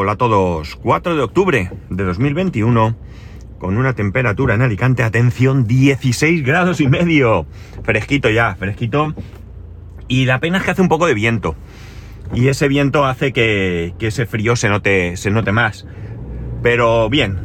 Hola 0.00 0.12
a 0.12 0.16
todos, 0.16 0.76
4 0.76 1.16
de 1.16 1.22
octubre 1.22 1.72
de 1.90 2.04
2021, 2.04 2.96
con 3.58 3.76
una 3.76 3.94
temperatura 3.94 4.54
en 4.54 4.62
Alicante, 4.62 5.02
atención, 5.02 5.66
16 5.66 6.44
grados 6.44 6.80
y 6.80 6.86
medio. 6.86 7.46
Fresquito 7.82 8.30
ya, 8.30 8.54
fresquito. 8.54 9.12
Y 10.06 10.26
la 10.26 10.38
pena 10.38 10.58
es 10.58 10.62
que 10.62 10.70
hace 10.70 10.82
un 10.82 10.88
poco 10.88 11.08
de 11.08 11.14
viento. 11.14 11.56
Y 12.32 12.46
ese 12.46 12.68
viento 12.68 13.06
hace 13.06 13.32
que, 13.32 13.92
ese 13.98 14.26
frío 14.26 14.54
se 14.54 14.68
note, 14.68 15.16
se 15.16 15.32
note 15.32 15.50
más. 15.50 15.84
Pero 16.62 17.10
bien, 17.10 17.40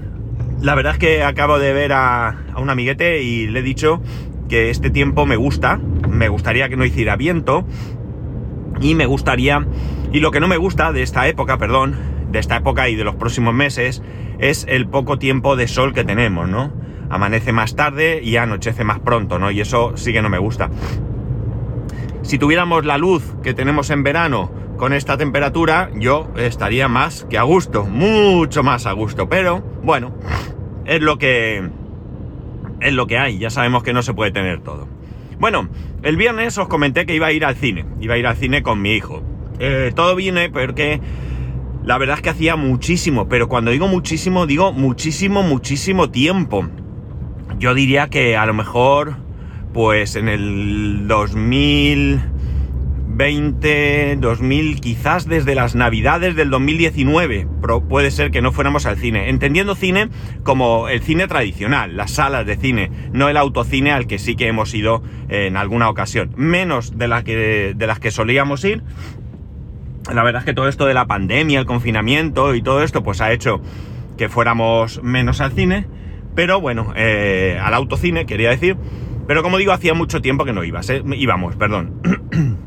la 0.61 0.75
verdad 0.75 0.93
es 0.93 0.99
que 0.99 1.23
acabo 1.23 1.57
de 1.57 1.73
ver 1.73 1.91
a, 1.91 2.37
a 2.53 2.59
un 2.59 2.69
amiguete 2.69 3.23
y 3.23 3.47
le 3.47 3.61
he 3.61 3.63
dicho 3.63 3.99
que 4.47 4.69
este 4.69 4.91
tiempo 4.91 5.25
me 5.25 5.37
gusta, 5.37 5.79
me 6.07 6.29
gustaría 6.29 6.69
que 6.69 6.77
no 6.77 6.85
hiciera 6.85 7.15
viento 7.15 7.65
y 8.79 8.93
me 8.93 9.07
gustaría, 9.07 9.65
y 10.11 10.19
lo 10.19 10.29
que 10.29 10.39
no 10.39 10.47
me 10.47 10.57
gusta 10.57 10.91
de 10.91 11.01
esta 11.01 11.27
época, 11.27 11.57
perdón, 11.57 12.12
de 12.33 12.39
esta 12.39 12.57
época 12.57 12.89
y 12.89 12.95
de 12.95 13.03
los 13.05 13.15
próximos 13.15 13.53
meses, 13.53 14.01
es 14.39 14.65
el 14.67 14.87
poco 14.87 15.19
tiempo 15.19 15.55
de 15.55 15.67
sol 15.67 15.93
que 15.93 16.03
tenemos, 16.03 16.49
¿no? 16.49 16.73
Amanece 17.09 17.53
más 17.53 17.75
tarde 17.75 18.21
y 18.23 18.37
anochece 18.37 18.83
más 18.83 18.99
pronto, 18.99 19.37
¿no? 19.37 19.51
Y 19.51 19.61
eso 19.61 19.95
sí 19.95 20.11
que 20.11 20.21
no 20.21 20.29
me 20.29 20.39
gusta. 20.39 20.69
Si 22.23 22.39
tuviéramos 22.39 22.85
la 22.85 22.97
luz 22.97 23.35
que 23.43 23.53
tenemos 23.53 23.91
en 23.91 24.01
verano 24.01 24.51
con 24.77 24.93
esta 24.93 25.15
temperatura, 25.15 25.91
yo 25.95 26.27
estaría 26.35 26.87
más 26.87 27.25
que 27.29 27.37
a 27.37 27.43
gusto, 27.43 27.85
mucho 27.85 28.63
más 28.63 28.87
a 28.87 28.93
gusto. 28.93 29.29
Pero, 29.29 29.63
bueno, 29.83 30.13
es 30.85 31.01
lo 31.01 31.17
que. 31.19 31.69
Es 32.81 32.93
lo 32.93 33.05
que 33.05 33.17
hay, 33.19 33.37
ya 33.37 33.51
sabemos 33.51 33.83
que 33.83 33.93
no 33.93 34.01
se 34.01 34.13
puede 34.13 34.31
tener 34.31 34.61
todo. 34.61 34.87
Bueno, 35.39 35.69
el 36.01 36.17
viernes 36.17 36.57
os 36.57 36.67
comenté 36.67 37.05
que 37.05 37.13
iba 37.13 37.27
a 37.27 37.31
ir 37.31 37.45
al 37.45 37.55
cine, 37.55 37.85
iba 38.01 38.15
a 38.15 38.17
ir 38.17 38.25
al 38.25 38.35
cine 38.35 38.63
con 38.63 38.81
mi 38.81 38.93
hijo. 38.93 39.21
Eh, 39.59 39.91
todo 39.95 40.15
viene 40.15 40.49
porque 40.49 40.99
la 41.85 41.97
verdad 41.97 42.17
es 42.17 42.21
que 42.21 42.29
hacía 42.29 42.55
muchísimo, 42.55 43.27
pero 43.27 43.47
cuando 43.49 43.71
digo 43.71 43.87
muchísimo, 43.87 44.47
digo 44.47 44.71
muchísimo, 44.71 45.43
muchísimo 45.43 46.09
tiempo. 46.09 46.67
Yo 47.59 47.73
diría 47.73 48.09
que 48.09 48.37
a 48.37 48.45
lo 48.45 48.53
mejor, 48.53 49.17
pues 49.73 50.15
en 50.15 50.29
el 50.29 51.07
2000... 51.07 52.33
20, 53.15 54.17
2000, 54.19 54.81
quizás 54.81 55.27
desde 55.27 55.53
las 55.53 55.75
navidades 55.75 56.35
del 56.35 56.49
2019, 56.49 57.47
pero 57.61 57.87
puede 57.87 58.09
ser 58.09 58.31
que 58.31 58.41
no 58.41 58.51
fuéramos 58.51 58.85
al 58.85 58.97
cine. 58.97 59.29
Entendiendo 59.29 59.75
cine 59.75 60.09
como 60.41 60.89
el 60.89 61.01
cine 61.01 61.27
tradicional, 61.27 61.95
las 61.95 62.11
salas 62.11 62.45
de 62.45 62.57
cine, 62.57 62.89
no 63.11 63.29
el 63.29 63.37
autocine 63.37 63.91
al 63.91 64.07
que 64.07 64.17
sí 64.17 64.35
que 64.35 64.47
hemos 64.47 64.73
ido 64.73 65.03
en 65.29 65.57
alguna 65.57 65.89
ocasión. 65.89 66.33
Menos 66.37 66.97
de, 66.97 67.07
la 67.07 67.23
que, 67.23 67.73
de 67.75 67.87
las 67.87 67.99
que 67.99 68.09
solíamos 68.09 68.63
ir. 68.65 68.81
La 70.11 70.23
verdad 70.23 70.41
es 70.41 70.45
que 70.45 70.53
todo 70.53 70.67
esto 70.67 70.85
de 70.85 70.93
la 70.93 71.05
pandemia, 71.05 71.59
el 71.59 71.65
confinamiento 71.65 72.55
y 72.55 72.61
todo 72.61 72.83
esto, 72.83 73.03
pues 73.03 73.21
ha 73.21 73.31
hecho 73.31 73.61
que 74.17 74.29
fuéramos 74.29 75.01
menos 75.03 75.41
al 75.41 75.53
cine. 75.53 75.87
Pero 76.35 76.59
bueno, 76.59 76.93
eh, 76.95 77.59
al 77.61 77.73
autocine, 77.73 78.25
quería 78.25 78.49
decir. 78.49 78.75
Pero 79.27 79.43
como 79.43 79.57
digo, 79.57 79.71
hacía 79.71 79.93
mucho 79.93 80.21
tiempo 80.21 80.45
que 80.45 80.53
no 80.53 80.63
ibas, 80.63 80.89
eh, 80.89 81.03
íbamos, 81.15 81.55
perdón. 81.55 81.93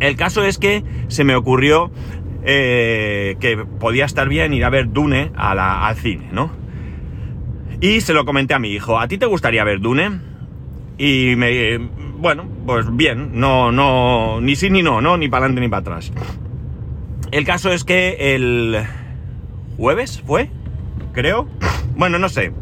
El 0.00 0.16
caso 0.16 0.44
es 0.44 0.58
que 0.58 0.84
se 1.08 1.24
me 1.24 1.36
ocurrió 1.36 1.90
eh, 2.44 3.36
que 3.40 3.56
podía 3.56 4.04
estar 4.04 4.28
bien 4.28 4.52
ir 4.52 4.64
a 4.64 4.70
ver 4.70 4.92
Dune 4.92 5.30
al 5.36 5.96
cine, 5.96 6.28
¿no? 6.32 6.50
Y 7.80 8.00
se 8.00 8.12
lo 8.12 8.24
comenté 8.24 8.54
a 8.54 8.58
mi 8.58 8.72
hijo, 8.72 8.98
¿a 8.98 9.08
ti 9.08 9.18
te 9.18 9.26
gustaría 9.26 9.64
ver 9.64 9.80
Dune? 9.80 10.20
Y 10.98 11.34
me... 11.36 11.78
Bueno, 12.18 12.46
pues 12.66 12.94
bien, 12.94 13.38
no, 13.38 13.70
no, 13.70 14.40
ni 14.40 14.56
sí 14.56 14.70
ni 14.70 14.82
no, 14.82 15.00
¿no? 15.00 15.16
Ni 15.16 15.28
para 15.28 15.44
adelante 15.44 15.60
ni 15.60 15.68
para 15.68 15.80
atrás. 15.80 16.12
El 17.32 17.44
caso 17.44 17.72
es 17.72 17.84
que 17.84 18.34
el 18.34 18.84
jueves 19.76 20.22
fue, 20.24 20.50
creo. 21.12 21.48
Bueno, 21.96 22.18
no 22.18 22.28
sé. 22.28 22.52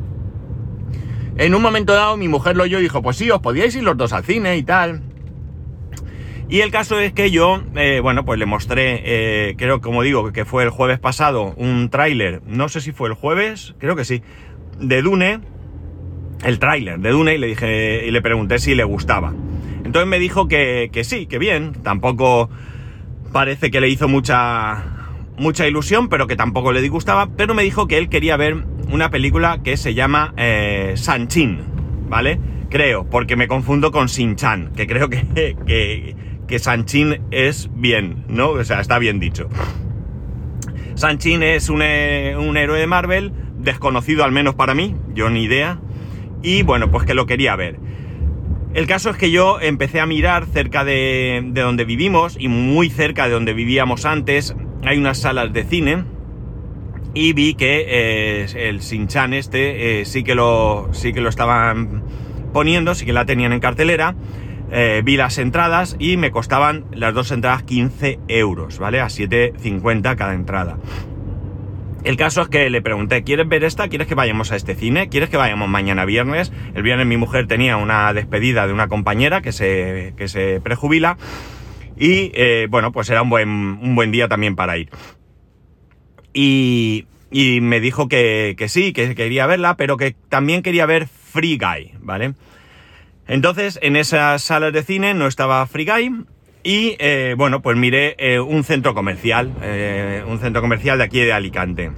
En 1.36 1.54
un 1.54 1.62
momento 1.62 1.92
dado 1.92 2.16
mi 2.16 2.28
mujer 2.28 2.56
lo 2.56 2.62
oyó 2.62 2.78
y 2.78 2.82
dijo, 2.82 3.02
pues 3.02 3.16
sí, 3.16 3.30
os 3.30 3.40
podíais 3.40 3.74
ir 3.74 3.82
los 3.82 3.96
dos 3.96 4.12
al 4.12 4.24
cine 4.24 4.56
y 4.56 4.62
tal. 4.62 5.02
Y 6.48 6.60
el 6.60 6.70
caso 6.70 7.00
es 7.00 7.12
que 7.12 7.30
yo, 7.30 7.62
eh, 7.74 8.00
bueno, 8.00 8.24
pues 8.24 8.38
le 8.38 8.46
mostré, 8.46 9.00
eh, 9.04 9.54
creo, 9.56 9.80
como 9.80 10.02
digo, 10.02 10.30
que 10.32 10.44
fue 10.44 10.62
el 10.62 10.70
jueves 10.70 10.98
pasado, 10.98 11.54
un 11.56 11.88
tráiler, 11.88 12.42
no 12.46 12.68
sé 12.68 12.80
si 12.80 12.92
fue 12.92 13.08
el 13.08 13.14
jueves, 13.14 13.74
creo 13.78 13.96
que 13.96 14.04
sí, 14.04 14.22
de 14.78 15.02
Dune, 15.02 15.40
el 16.44 16.58
tráiler 16.58 17.00
de 17.00 17.10
Dune, 17.10 17.34
y 17.34 17.38
le 17.38 17.46
dije, 17.46 18.06
y 18.06 18.10
le 18.10 18.22
pregunté 18.22 18.58
si 18.58 18.74
le 18.74 18.84
gustaba. 18.84 19.32
Entonces 19.84 20.06
me 20.06 20.18
dijo 20.18 20.46
que, 20.46 20.90
que 20.92 21.02
sí, 21.02 21.26
que 21.26 21.38
bien, 21.38 21.72
tampoco 21.82 22.50
parece 23.34 23.72
que 23.72 23.80
le 23.80 23.88
hizo 23.88 24.06
mucha, 24.06 24.84
mucha 25.36 25.66
ilusión, 25.66 26.08
pero 26.08 26.28
que 26.28 26.36
tampoco 26.36 26.70
le 26.70 26.80
disgustaba, 26.80 27.30
pero 27.36 27.52
me 27.52 27.64
dijo 27.64 27.88
que 27.88 27.98
él 27.98 28.08
quería 28.08 28.36
ver 28.36 28.64
una 28.92 29.10
película 29.10 29.60
que 29.64 29.76
se 29.76 29.92
llama 29.92 30.32
eh, 30.36 30.92
Sanchin, 30.94 31.58
¿vale? 32.08 32.38
Creo, 32.70 33.10
porque 33.10 33.34
me 33.34 33.48
confundo 33.48 33.90
con 33.90 34.06
Shin-Chan, 34.06 34.70
que 34.76 34.86
creo 34.86 35.10
que, 35.10 35.56
que, 35.66 36.14
que 36.46 36.58
Sanchin 36.60 37.22
es 37.32 37.68
bien, 37.74 38.24
¿no? 38.28 38.50
O 38.50 38.62
sea, 38.62 38.80
está 38.80 39.00
bien 39.00 39.18
dicho. 39.18 39.48
Sanchin 40.94 41.42
es 41.42 41.68
un, 41.70 41.82
eh, 41.82 42.36
un, 42.38 42.56
héroe 42.56 42.78
de 42.78 42.86
Marvel, 42.86 43.32
desconocido 43.58 44.22
al 44.22 44.30
menos 44.30 44.54
para 44.54 44.76
mí, 44.76 44.94
yo 45.12 45.28
ni 45.28 45.42
idea, 45.42 45.80
y 46.40 46.62
bueno, 46.62 46.88
pues 46.88 47.04
que 47.04 47.14
lo 47.14 47.26
quería 47.26 47.56
ver. 47.56 47.80
El 48.74 48.88
caso 48.88 49.10
es 49.10 49.16
que 49.16 49.30
yo 49.30 49.60
empecé 49.60 50.00
a 50.00 50.06
mirar 50.06 50.46
cerca 50.46 50.84
de, 50.84 51.42
de 51.46 51.60
donde 51.60 51.84
vivimos 51.84 52.36
y 52.38 52.48
muy 52.48 52.90
cerca 52.90 53.26
de 53.26 53.30
donde 53.30 53.54
vivíamos 53.54 54.04
antes, 54.04 54.54
hay 54.84 54.98
unas 54.98 55.18
salas 55.18 55.52
de 55.52 55.62
cine 55.62 56.04
y 57.14 57.32
vi 57.34 57.54
que 57.54 57.84
eh, 57.86 58.68
el 58.68 58.80
Shin-Chan 58.80 59.32
este 59.32 60.00
eh, 60.00 60.04
sí, 60.04 60.24
que 60.24 60.34
lo, 60.34 60.88
sí 60.90 61.12
que 61.12 61.20
lo 61.20 61.28
estaban 61.28 62.02
poniendo, 62.52 62.96
sí 62.96 63.06
que 63.06 63.12
la 63.12 63.24
tenían 63.24 63.52
en 63.52 63.60
cartelera 63.60 64.16
eh, 64.76 65.02
vi 65.04 65.16
las 65.16 65.38
entradas 65.38 65.94
y 66.00 66.16
me 66.16 66.32
costaban 66.32 66.84
las 66.92 67.14
dos 67.14 67.30
entradas 67.30 67.62
15 67.62 68.18
euros, 68.26 68.80
¿vale? 68.80 69.00
A 69.00 69.06
7,50 69.06 70.16
cada 70.16 70.34
entrada. 70.34 70.78
El 72.04 72.18
caso 72.18 72.42
es 72.42 72.48
que 72.48 72.68
le 72.68 72.82
pregunté, 72.82 73.24
¿quieres 73.24 73.48
ver 73.48 73.64
esta? 73.64 73.88
¿Quieres 73.88 74.06
que 74.06 74.14
vayamos 74.14 74.52
a 74.52 74.56
este 74.56 74.74
cine? 74.74 75.08
¿Quieres 75.08 75.30
que 75.30 75.38
vayamos 75.38 75.70
mañana 75.70 76.04
viernes? 76.04 76.52
El 76.74 76.82
viernes 76.82 77.06
mi 77.06 77.16
mujer 77.16 77.46
tenía 77.46 77.78
una 77.78 78.12
despedida 78.12 78.66
de 78.66 78.74
una 78.74 78.88
compañera 78.88 79.40
que 79.40 79.52
se, 79.52 80.12
que 80.18 80.28
se 80.28 80.60
prejubila 80.60 81.16
y 81.96 82.30
eh, 82.34 82.66
bueno, 82.68 82.92
pues 82.92 83.08
era 83.08 83.22
un 83.22 83.30
buen, 83.30 83.48
un 83.48 83.94
buen 83.94 84.12
día 84.12 84.28
también 84.28 84.54
para 84.54 84.76
ir. 84.76 84.90
Y, 86.34 87.06
y 87.30 87.62
me 87.62 87.80
dijo 87.80 88.06
que, 88.06 88.54
que 88.58 88.68
sí, 88.68 88.92
que 88.92 89.14
quería 89.14 89.46
verla, 89.46 89.76
pero 89.76 89.96
que 89.96 90.14
también 90.28 90.62
quería 90.62 90.84
ver 90.84 91.06
Free 91.06 91.56
Guy, 91.56 91.92
¿vale? 92.00 92.34
Entonces, 93.26 93.78
en 93.80 93.96
esas 93.96 94.42
salas 94.42 94.74
de 94.74 94.82
cine 94.82 95.14
no 95.14 95.26
estaba 95.26 95.66
Free 95.66 95.86
Guy 95.86 96.26
y, 96.64 96.96
eh, 96.98 97.34
bueno, 97.36 97.60
pues 97.60 97.76
miré 97.76 98.16
eh, 98.18 98.40
un 98.40 98.64
centro 98.64 98.94
comercial, 98.94 99.52
eh, 99.62 100.24
un 100.26 100.38
centro 100.38 100.62
comercial 100.62 100.96
de 100.96 101.04
aquí 101.04 101.20
de 101.20 101.34
Alicante. 101.34 101.92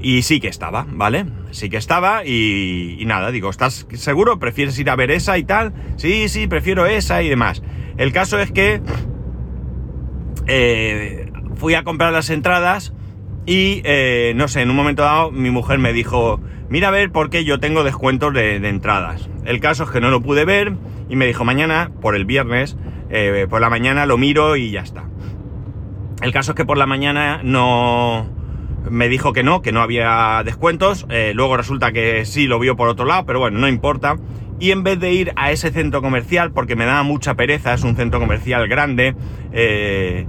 Y 0.00 0.22
sí 0.22 0.38
que 0.38 0.46
estaba, 0.46 0.86
¿vale? 0.88 1.26
Sí 1.50 1.68
que 1.68 1.76
estaba 1.76 2.24
y, 2.24 2.96
y, 3.00 3.04
nada, 3.04 3.32
digo, 3.32 3.50
¿estás 3.50 3.86
seguro? 3.94 4.38
¿Prefieres 4.38 4.78
ir 4.78 4.88
a 4.90 4.96
ver 4.96 5.10
esa 5.10 5.38
y 5.38 5.44
tal? 5.44 5.72
Sí, 5.96 6.28
sí, 6.28 6.46
prefiero 6.46 6.86
esa 6.86 7.22
y 7.22 7.28
demás. 7.28 7.62
El 7.98 8.12
caso 8.12 8.38
es 8.38 8.52
que 8.52 8.80
fui 11.56 11.74
a 11.74 11.84
comprar 11.84 12.12
las 12.12 12.30
entradas 12.30 12.92
y, 13.44 13.82
no 14.34 14.48
sé, 14.48 14.62
en 14.62 14.70
un 14.70 14.76
momento 14.76 15.02
dado 15.02 15.32
mi 15.32 15.50
mujer 15.50 15.78
me 15.78 15.92
dijo, 15.92 16.40
mira 16.68 16.88
a 16.88 16.90
ver 16.92 17.10
por 17.10 17.28
qué 17.28 17.44
yo 17.44 17.60
tengo 17.60 17.84
descuentos 17.84 18.32
de, 18.34 18.56
entradas. 18.56 19.28
El 19.44 19.60
caso 19.60 19.84
es 19.84 19.90
que 19.90 20.00
no 20.00 20.10
lo 20.10 20.20
pude 20.20 20.44
ver 20.44 20.74
y 21.08 21.16
me 21.16 21.26
dijo 21.26 21.44
mañana, 21.44 21.90
por 22.00 22.16
el 22.16 22.24
viernes, 22.24 22.76
eh, 23.14 23.46
por 23.48 23.60
la 23.60 23.68
mañana 23.68 24.06
lo 24.06 24.16
miro 24.16 24.56
y 24.56 24.70
ya 24.70 24.80
está. 24.80 25.04
El 26.22 26.32
caso 26.32 26.52
es 26.52 26.56
que 26.56 26.64
por 26.64 26.78
la 26.78 26.86
mañana 26.86 27.40
no... 27.44 28.26
Me 28.90 29.08
dijo 29.08 29.32
que 29.32 29.42
no, 29.42 29.60
que 29.60 29.70
no 29.70 29.82
había 29.82 30.42
descuentos. 30.44 31.06
Eh, 31.10 31.32
luego 31.34 31.56
resulta 31.56 31.92
que 31.92 32.24
sí 32.24 32.46
lo 32.46 32.58
vio 32.58 32.74
por 32.74 32.88
otro 32.88 33.04
lado, 33.04 33.26
pero 33.26 33.38
bueno, 33.38 33.58
no 33.58 33.68
importa. 33.68 34.16
Y 34.58 34.70
en 34.70 34.82
vez 34.82 34.98
de 34.98 35.12
ir 35.12 35.32
a 35.36 35.52
ese 35.52 35.70
centro 35.70 36.00
comercial, 36.00 36.52
porque 36.52 36.74
me 36.74 36.86
daba 36.86 37.02
mucha 37.02 37.34
pereza, 37.34 37.74
es 37.74 37.84
un 37.84 37.96
centro 37.96 38.18
comercial 38.18 38.66
grande, 38.66 39.14
eh, 39.52 40.26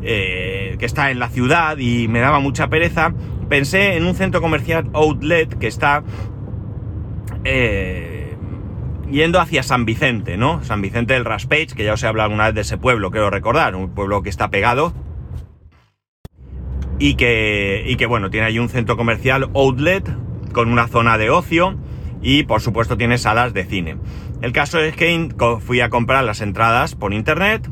que 0.00 0.86
está 0.86 1.10
en 1.10 1.18
la 1.18 1.28
ciudad 1.28 1.76
y 1.78 2.06
me 2.08 2.20
daba 2.20 2.38
mucha 2.38 2.68
pereza, 2.68 3.12
pensé 3.48 3.96
en 3.96 4.06
un 4.06 4.14
centro 4.14 4.40
comercial 4.40 4.88
outlet 4.92 5.58
que 5.58 5.66
está 5.66 6.02
yendo 9.12 9.40
hacia 9.40 9.62
San 9.62 9.84
Vicente, 9.84 10.36
¿no? 10.36 10.64
San 10.64 10.82
Vicente 10.82 11.14
del 11.14 11.24
Raspage, 11.24 11.74
que 11.76 11.84
ya 11.84 11.92
os 11.94 12.02
he 12.02 12.06
hablado 12.06 12.26
alguna 12.26 12.46
vez 12.46 12.54
de 12.54 12.60
ese 12.62 12.78
pueblo, 12.78 13.10
quiero 13.10 13.30
recordar, 13.30 13.76
un 13.76 13.94
pueblo 13.94 14.22
que 14.22 14.30
está 14.30 14.50
pegado. 14.50 14.92
Y 16.98 17.14
que, 17.14 17.84
y 17.86 17.96
que 17.96 18.06
bueno, 18.06 18.30
tiene 18.30 18.46
ahí 18.46 18.58
un 18.58 18.68
centro 18.68 18.96
comercial 18.96 19.50
outlet 19.54 20.04
con 20.52 20.68
una 20.68 20.88
zona 20.88 21.18
de 21.18 21.30
ocio 21.30 21.76
y 22.20 22.44
por 22.44 22.60
supuesto 22.60 22.96
tiene 22.96 23.18
salas 23.18 23.52
de 23.54 23.64
cine. 23.64 23.96
El 24.40 24.52
caso 24.52 24.78
es 24.78 24.94
que 24.94 25.28
fui 25.60 25.80
a 25.80 25.90
comprar 25.90 26.24
las 26.24 26.40
entradas 26.40 26.94
por 26.94 27.12
internet. 27.12 27.68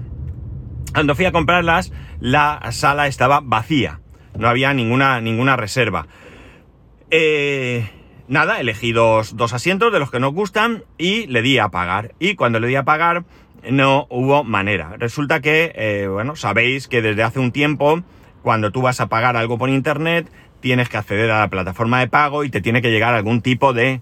Cuando 0.93 1.15
fui 1.15 1.27
a 1.27 1.33
comprarlas, 1.33 1.93
la 2.19 2.61
sala 2.73 3.07
estaba 3.07 3.41
vacía 3.41 4.01
no 4.39 4.49
había 4.49 4.73
ninguna, 4.75 5.21
ninguna 5.21 5.57
reserva. 5.57 6.07
Eh, 7.11 7.89
nada, 8.31 8.61
elegí 8.61 8.93
dos, 8.93 9.37
dos 9.37 9.53
asientos 9.53 9.93
de 9.93 9.99
los 9.99 10.11
que 10.11 10.21
nos 10.21 10.33
gustan 10.33 10.85
y 10.97 11.27
le 11.27 11.43
di 11.43 11.59
a 11.59 11.69
pagar. 11.69 12.15
Y 12.19 12.37
cuando 12.37 12.61
le 12.61 12.69
di 12.69 12.77
a 12.77 12.85
pagar, 12.85 13.25
no 13.69 14.07
hubo 14.09 14.45
manera. 14.45 14.95
Resulta 14.99 15.41
que, 15.41 15.73
eh, 15.75 16.07
bueno, 16.09 16.37
sabéis 16.37 16.89
que 16.89 17.03
desde 17.03 17.25
hace 17.25 17.41
un 17.41 17.53
tiempo, 17.53 18.03
cuando 18.43 18.71
tú 18.71 18.83
vas 18.83 19.01
a 19.01 19.09
pagar 19.09 19.37
algo 19.37 19.59
por 19.59 19.69
internet, 19.69 20.31
tienes 20.61 20.89
que 20.89 20.97
acceder 20.97 21.31
a 21.31 21.41
la 21.41 21.49
plataforma 21.49 22.01
de 22.01 22.09
pago 22.09 22.45
y 22.45 22.51
te 22.51 22.61
tiene 22.61 22.81
que 22.81 22.91
llegar 22.91 23.15
algún 23.15 23.43
tipo 23.43 23.73
de, 23.73 24.01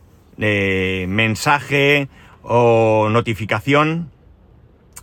mensaje 1.09 2.09
o 2.43 3.09
notificación 3.11 4.11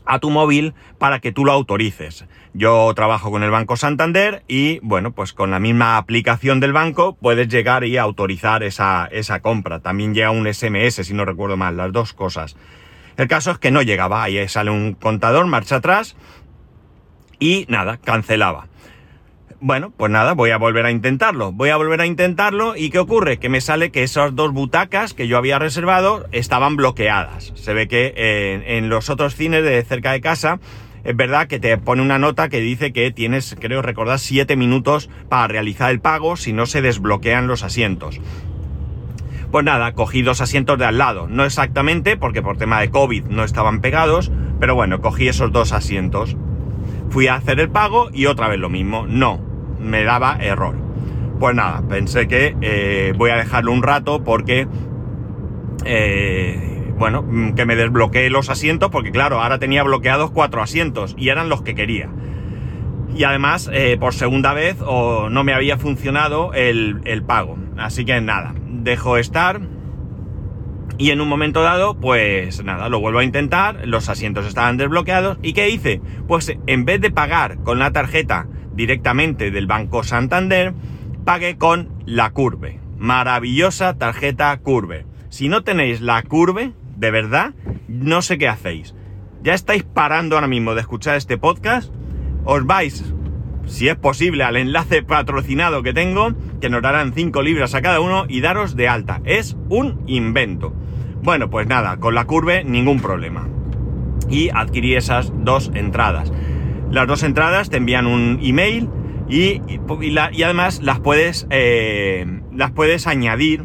a 0.06 0.20
tu 0.20 0.30
móvil 0.30 0.74
para 0.98 1.20
que 1.20 1.32
tú 1.32 1.46
lo 1.46 1.52
autorices. 1.52 2.26
Yo 2.54 2.94
trabajo 2.96 3.32
con 3.32 3.44
el 3.44 3.52
Banco 3.52 3.76
Santander 3.76 4.44
y, 4.48 4.80
bueno, 4.80 5.12
pues 5.12 5.34
con 5.34 5.52
la 5.52 5.60
misma 5.60 5.98
aplicación 5.98 6.60
del 6.60 6.74
banco 6.74 7.16
puedes 7.16 7.48
llegar 7.48 7.84
y 7.84 7.98
autorizar 7.98 8.64
esa, 8.64 9.08
esa 9.12 9.42
compra. 9.42 9.80
También 9.80 10.14
llega 10.14 10.32
un 10.32 10.52
SMS, 10.52 11.06
si 11.06 11.14
no 11.14 11.26
recuerdo 11.26 11.58
mal, 11.58 11.78
las 11.78 11.92
dos 11.92 12.14
cosas. 12.14 12.56
El 13.18 13.28
caso 13.28 13.52
es 13.52 13.58
que 13.58 13.72
no 13.72 13.82
llegaba, 13.82 14.24
ahí 14.24 14.48
sale 14.48 14.72
un 14.72 14.94
contador, 14.94 15.46
marcha 15.48 15.78
atrás 15.78 16.16
y 17.40 17.66
nada, 17.70 17.98
cancelaba. 17.98 18.68
Bueno, 19.68 19.92
pues 19.98 20.12
nada, 20.12 20.36
voy 20.36 20.52
a 20.52 20.60
volver 20.60 20.86
a 20.86 20.92
intentarlo. 20.92 21.52
Voy 21.52 21.70
a 21.70 21.78
volver 21.78 22.00
a 22.00 22.06
intentarlo 22.06 22.76
y 22.76 22.92
¿qué 22.92 23.00
ocurre? 23.00 23.40
Que 23.40 23.50
me 23.50 23.62
sale 23.62 23.90
que 23.90 24.04
esas 24.04 24.36
dos 24.36 24.54
butacas 24.54 25.16
que 25.16 25.28
yo 25.28 25.40
había 25.40 25.58
reservado 25.58 26.28
estaban 26.32 26.76
bloqueadas. 26.76 27.52
Se 27.56 27.74
ve 27.74 27.88
que 27.88 28.14
en, 28.64 28.90
los 28.90 29.10
otros 29.10 29.34
cines 29.34 29.64
de 29.64 29.84
cerca 29.84 30.12
de 30.12 30.22
casa 30.22 30.60
es 31.04 31.16
verdad 31.16 31.48
que 31.48 31.60
te 31.60 31.76
pone 31.80 32.04
una 32.04 32.20
nota 32.20 32.48
que 32.48 32.60
dice 32.60 32.94
que 32.94 33.10
tienes, 33.10 33.56
creo 33.60 33.82
recordar, 33.82 34.20
7 34.20 34.56
minutos 34.56 35.10
para 35.30 35.48
realizar 35.48 35.90
el 35.90 36.00
pago 36.00 36.36
si 36.38 36.54
no 36.54 36.68
se 36.68 36.84
desbloquean 36.84 37.48
los 37.48 37.64
asientos. 37.64 38.22
Pues 39.50 39.66
nada, 39.66 39.94
cogí 39.94 40.22
dos 40.22 40.42
asientos 40.42 40.78
de 40.78 40.86
al 40.86 41.00
lado. 41.00 41.26
No 41.28 41.44
exactamente, 41.44 42.18
porque 42.18 42.44
por 42.44 42.58
tema 42.58 42.82
de 42.82 42.92
COVID 42.92 43.24
no 43.30 43.44
estaban 43.44 43.82
pegados, 43.82 44.32
pero 44.60 44.76
bueno, 44.76 45.02
cogí 45.02 45.28
esos 45.28 45.52
dos 45.52 45.72
asientos. 45.72 46.38
Fui 47.10 47.26
a 47.26 47.34
hacer 47.34 47.60
el 47.60 47.70
pago 47.70 48.10
y 48.14 48.28
otra 48.28 48.48
vez 48.48 48.60
lo 48.60 48.70
mismo. 48.70 49.08
No, 49.08 49.55
me 49.86 50.04
daba 50.04 50.38
error. 50.40 50.76
Pues 51.40 51.56
nada, 51.56 51.84
pensé 51.88 52.28
que 52.28 52.56
eh, 52.62 53.14
voy 53.18 53.32
a 53.32 53.36
dejarlo 53.36 53.72
un 53.72 53.84
rato 53.84 54.24
porque... 54.24 54.68
Eh, 55.86 56.94
bueno, 56.98 57.24
mm, 57.24 57.56
que 57.56 57.66
me 57.66 57.76
desbloquee 57.76 58.30
los 58.30 58.50
asientos, 58.50 58.90
porque 58.90 59.12
claro, 59.12 59.42
ahora 59.42 59.60
tenía 59.60 59.84
bloqueados 59.84 60.32
cuatro 60.32 60.62
asientos 60.62 61.14
y 61.18 61.30
eran 61.30 61.50
los 61.50 61.62
que 61.62 61.76
quería. 61.76 62.10
Y 63.14 63.24
además, 63.24 63.70
eh, 63.72 63.98
por 64.00 64.14
segunda 64.14 64.54
vez, 64.54 64.78
o 64.86 65.30
no 65.30 65.44
me 65.44 65.54
había 65.54 65.78
funcionado 65.78 66.54
el, 66.54 67.02
el 67.06 67.24
pago. 67.24 67.58
Así 67.78 68.06
que 68.06 68.20
nada, 68.22 68.54
dejo 68.68 69.18
estar. 69.18 69.62
Y 70.98 71.12
en 71.12 71.20
un 71.20 71.28
momento 71.28 71.62
dado, 71.62 71.96
pues 72.00 72.64
nada, 72.64 72.88
lo 72.88 73.00
vuelvo 73.02 73.20
a 73.20 73.24
intentar, 73.24 73.86
los 73.86 74.08
asientos 74.08 74.46
estaban 74.46 74.78
desbloqueados. 74.78 75.38
¿Y 75.42 75.54
qué 75.54 75.70
hice? 75.70 76.02
Pues 76.28 76.58
en 76.68 76.86
vez 76.86 77.02
de 77.02 77.12
pagar 77.12 77.58
con 77.64 77.80
la 77.80 77.92
tarjeta 77.92 78.48
directamente 78.76 79.52
del 79.52 79.68
Banco 79.68 80.04
Santander, 80.04 80.74
pagué 81.24 81.58
con 81.58 81.90
la 82.06 82.32
Curve. 82.32 82.80
Maravillosa 82.98 83.98
tarjeta 83.98 84.58
Curve. 84.58 85.06
Si 85.30 85.50
no 85.50 85.64
tenéis 85.64 86.02
la 86.02 86.22
Curve, 86.24 86.74
de 86.96 87.12
verdad, 87.12 87.54
no 87.88 88.22
sé 88.22 88.38
qué 88.38 88.48
hacéis. 88.48 88.96
Ya 89.44 89.54
estáis 89.54 89.84
parando 89.84 90.36
ahora 90.36 90.48
mismo 90.48 90.76
de 90.76 90.82
escuchar 90.82 91.16
este 91.18 91.38
podcast, 91.38 91.94
os 92.46 92.66
vais 92.66 93.16
si 93.68 93.90
es 93.90 93.96
posible, 93.96 94.44
al 94.44 94.58
enlace 94.58 95.02
patrocinado 95.02 95.82
que 95.82 95.94
tengo, 95.94 96.34
que 96.62 96.70
nos 96.70 96.82
darán 96.82 97.14
5 97.14 97.42
libras 97.42 97.74
a 97.74 97.82
cada 97.82 98.00
uno 98.00 98.26
y 98.28 98.42
daros 98.42 98.76
de 98.76 98.88
alta. 98.88 99.22
Es 99.26 99.58
un 99.70 100.04
invento. 100.06 100.74
Bueno, 101.24 101.50
pues 101.50 101.68
nada, 101.68 101.98
con 101.98 102.14
la 102.14 102.26
curve 102.26 102.64
ningún 102.64 103.00
problema. 103.00 103.48
Y 104.30 104.50
adquirí 104.50 104.96
esas 104.96 105.34
dos 105.36 105.72
entradas. 105.74 106.32
Las 106.92 107.08
dos 107.08 107.24
entradas 107.24 107.70
te 107.70 107.78
envían 107.78 108.08
un 108.08 108.40
email 108.42 108.90
y, 109.28 109.62
y, 110.02 110.44
además 110.44 110.82
las 110.82 111.00
puedes, 111.00 111.48
eh, 111.50 112.26
las 112.54 112.72
puedes 112.72 113.08
añadir 113.08 113.64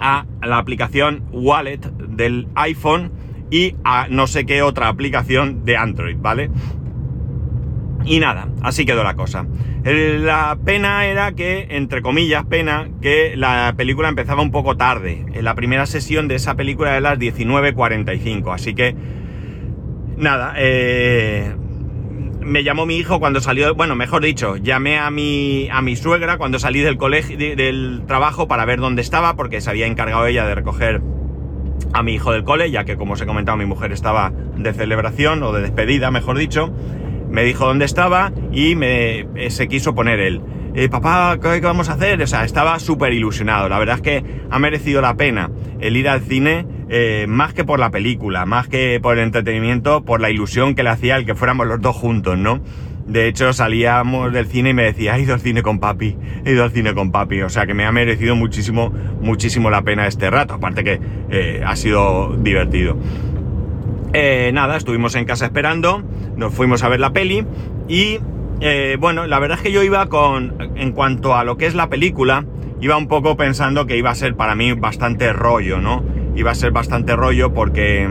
a 0.00 0.26
la 0.42 0.58
aplicación 0.58 1.24
Wallet 1.32 1.80
del 1.80 2.48
iPhone 2.54 3.12
y 3.50 3.76
a 3.84 4.06
no 4.08 4.26
sé 4.26 4.46
qué 4.46 4.62
otra 4.62 4.88
aplicación 4.88 5.64
de 5.64 5.76
Android, 5.76 6.16
¿vale? 6.18 6.50
Y 8.04 8.18
nada, 8.18 8.48
así 8.62 8.84
quedó 8.84 9.04
la 9.04 9.14
cosa. 9.14 9.46
La 9.84 10.58
pena 10.64 11.06
era 11.06 11.32
que, 11.32 11.66
entre 11.70 12.02
comillas, 12.02 12.44
pena, 12.46 12.88
que 13.00 13.36
la 13.36 13.74
película 13.76 14.08
empezaba 14.08 14.42
un 14.42 14.50
poco 14.50 14.76
tarde. 14.76 15.24
En 15.32 15.44
la 15.44 15.54
primera 15.54 15.86
sesión 15.86 16.28
de 16.28 16.36
esa 16.36 16.54
película 16.54 16.90
era 16.90 17.00
las 17.00 17.18
19.45, 17.18 18.54
así 18.54 18.74
que... 18.74 18.94
Nada, 20.16 20.54
eh, 20.56 21.52
me 22.44 22.64
llamó 22.64 22.86
mi 22.86 22.96
hijo 22.96 23.20
cuando 23.20 23.40
salió, 23.40 23.74
bueno, 23.74 23.94
mejor 23.94 24.22
dicho, 24.22 24.56
llamé 24.56 24.98
a 24.98 25.10
mi, 25.10 25.68
a 25.70 25.82
mi 25.82 25.96
suegra 25.96 26.38
cuando 26.38 26.58
salí 26.58 26.80
del 26.80 26.96
colegio, 26.96 27.36
del 27.36 28.02
trabajo 28.06 28.48
para 28.48 28.64
ver 28.64 28.80
dónde 28.80 29.02
estaba, 29.02 29.36
porque 29.36 29.60
se 29.60 29.70
había 29.70 29.86
encargado 29.86 30.26
ella 30.26 30.46
de 30.46 30.54
recoger 30.54 31.02
a 31.92 32.02
mi 32.02 32.14
hijo 32.14 32.32
del 32.32 32.44
cole, 32.44 32.70
ya 32.70 32.84
que 32.84 32.96
como 32.96 33.14
os 33.14 33.20
he 33.20 33.26
comentado, 33.26 33.58
mi 33.58 33.66
mujer 33.66 33.92
estaba 33.92 34.32
de 34.56 34.72
celebración 34.72 35.42
o 35.42 35.52
de 35.52 35.62
despedida, 35.62 36.10
mejor 36.10 36.38
dicho 36.38 36.72
me 37.32 37.44
dijo 37.44 37.64
dónde 37.64 37.86
estaba 37.86 38.30
y 38.52 38.76
me, 38.76 39.20
eh, 39.20 39.50
se 39.50 39.66
quiso 39.66 39.94
poner 39.94 40.20
él. 40.20 40.42
Eh, 40.74 40.88
papá, 40.88 41.38
¿qué 41.40 41.60
vamos 41.60 41.88
a 41.88 41.94
hacer? 41.94 42.22
O 42.22 42.26
sea, 42.26 42.44
estaba 42.44 42.78
súper 42.78 43.12
ilusionado. 43.14 43.68
La 43.68 43.78
verdad 43.78 43.96
es 43.96 44.02
que 44.02 44.24
ha 44.50 44.58
merecido 44.58 45.00
la 45.00 45.16
pena 45.16 45.50
el 45.80 45.96
ir 45.96 46.08
al 46.08 46.20
cine, 46.20 46.66
eh, 46.92 47.26
más 47.26 47.54
que 47.54 47.64
por 47.64 47.80
la 47.80 47.90
película, 47.90 48.46
más 48.46 48.68
que 48.68 49.00
por 49.02 49.18
el 49.18 49.24
entretenimiento, 49.24 50.04
por 50.04 50.20
la 50.20 50.30
ilusión 50.30 50.74
que 50.74 50.82
le 50.82 50.90
hacía 50.90 51.16
el 51.16 51.26
que 51.26 51.34
fuéramos 51.34 51.66
los 51.66 51.80
dos 51.80 51.96
juntos, 51.96 52.38
¿no? 52.38 52.60
De 53.06 53.26
hecho, 53.26 53.52
salíamos 53.52 54.32
del 54.32 54.46
cine 54.46 54.70
y 54.70 54.74
me 54.74 54.84
decía, 54.84 55.16
he 55.16 55.22
ido 55.22 55.34
al 55.34 55.40
cine 55.40 55.62
con 55.62 55.80
papi, 55.80 56.16
he 56.44 56.52
ido 56.52 56.62
al 56.62 56.70
cine 56.70 56.94
con 56.94 57.10
papi. 57.10 57.42
O 57.42 57.48
sea 57.48 57.66
que 57.66 57.74
me 57.74 57.84
ha 57.84 57.90
merecido 57.90 58.36
muchísimo, 58.36 58.92
muchísimo 59.20 59.70
la 59.70 59.82
pena 59.82 60.06
este 60.06 60.30
rato. 60.30 60.54
Aparte 60.54 60.84
que 60.84 61.00
ha 61.66 61.74
sido 61.74 62.36
divertido. 62.36 62.96
Eh, 64.14 64.50
nada, 64.52 64.76
estuvimos 64.76 65.14
en 65.14 65.24
casa 65.24 65.46
esperando, 65.46 66.02
nos 66.36 66.52
fuimos 66.52 66.82
a 66.82 66.88
ver 66.88 67.00
la 67.00 67.14
peli 67.14 67.46
y 67.88 68.18
eh, 68.60 68.98
bueno, 69.00 69.26
la 69.26 69.38
verdad 69.38 69.56
es 69.56 69.62
que 69.62 69.72
yo 69.72 69.82
iba 69.82 70.06
con, 70.06 70.54
en 70.76 70.92
cuanto 70.92 71.34
a 71.34 71.44
lo 71.44 71.56
que 71.56 71.64
es 71.64 71.74
la 71.74 71.88
película, 71.88 72.44
iba 72.82 72.96
un 72.98 73.08
poco 73.08 73.38
pensando 73.38 73.86
que 73.86 73.96
iba 73.96 74.10
a 74.10 74.14
ser 74.14 74.36
para 74.36 74.54
mí 74.54 74.74
bastante 74.74 75.32
rollo, 75.32 75.80
¿no? 75.80 76.04
Iba 76.34 76.50
a 76.50 76.54
ser 76.54 76.72
bastante 76.72 77.14
rollo 77.14 77.52
porque, 77.52 78.08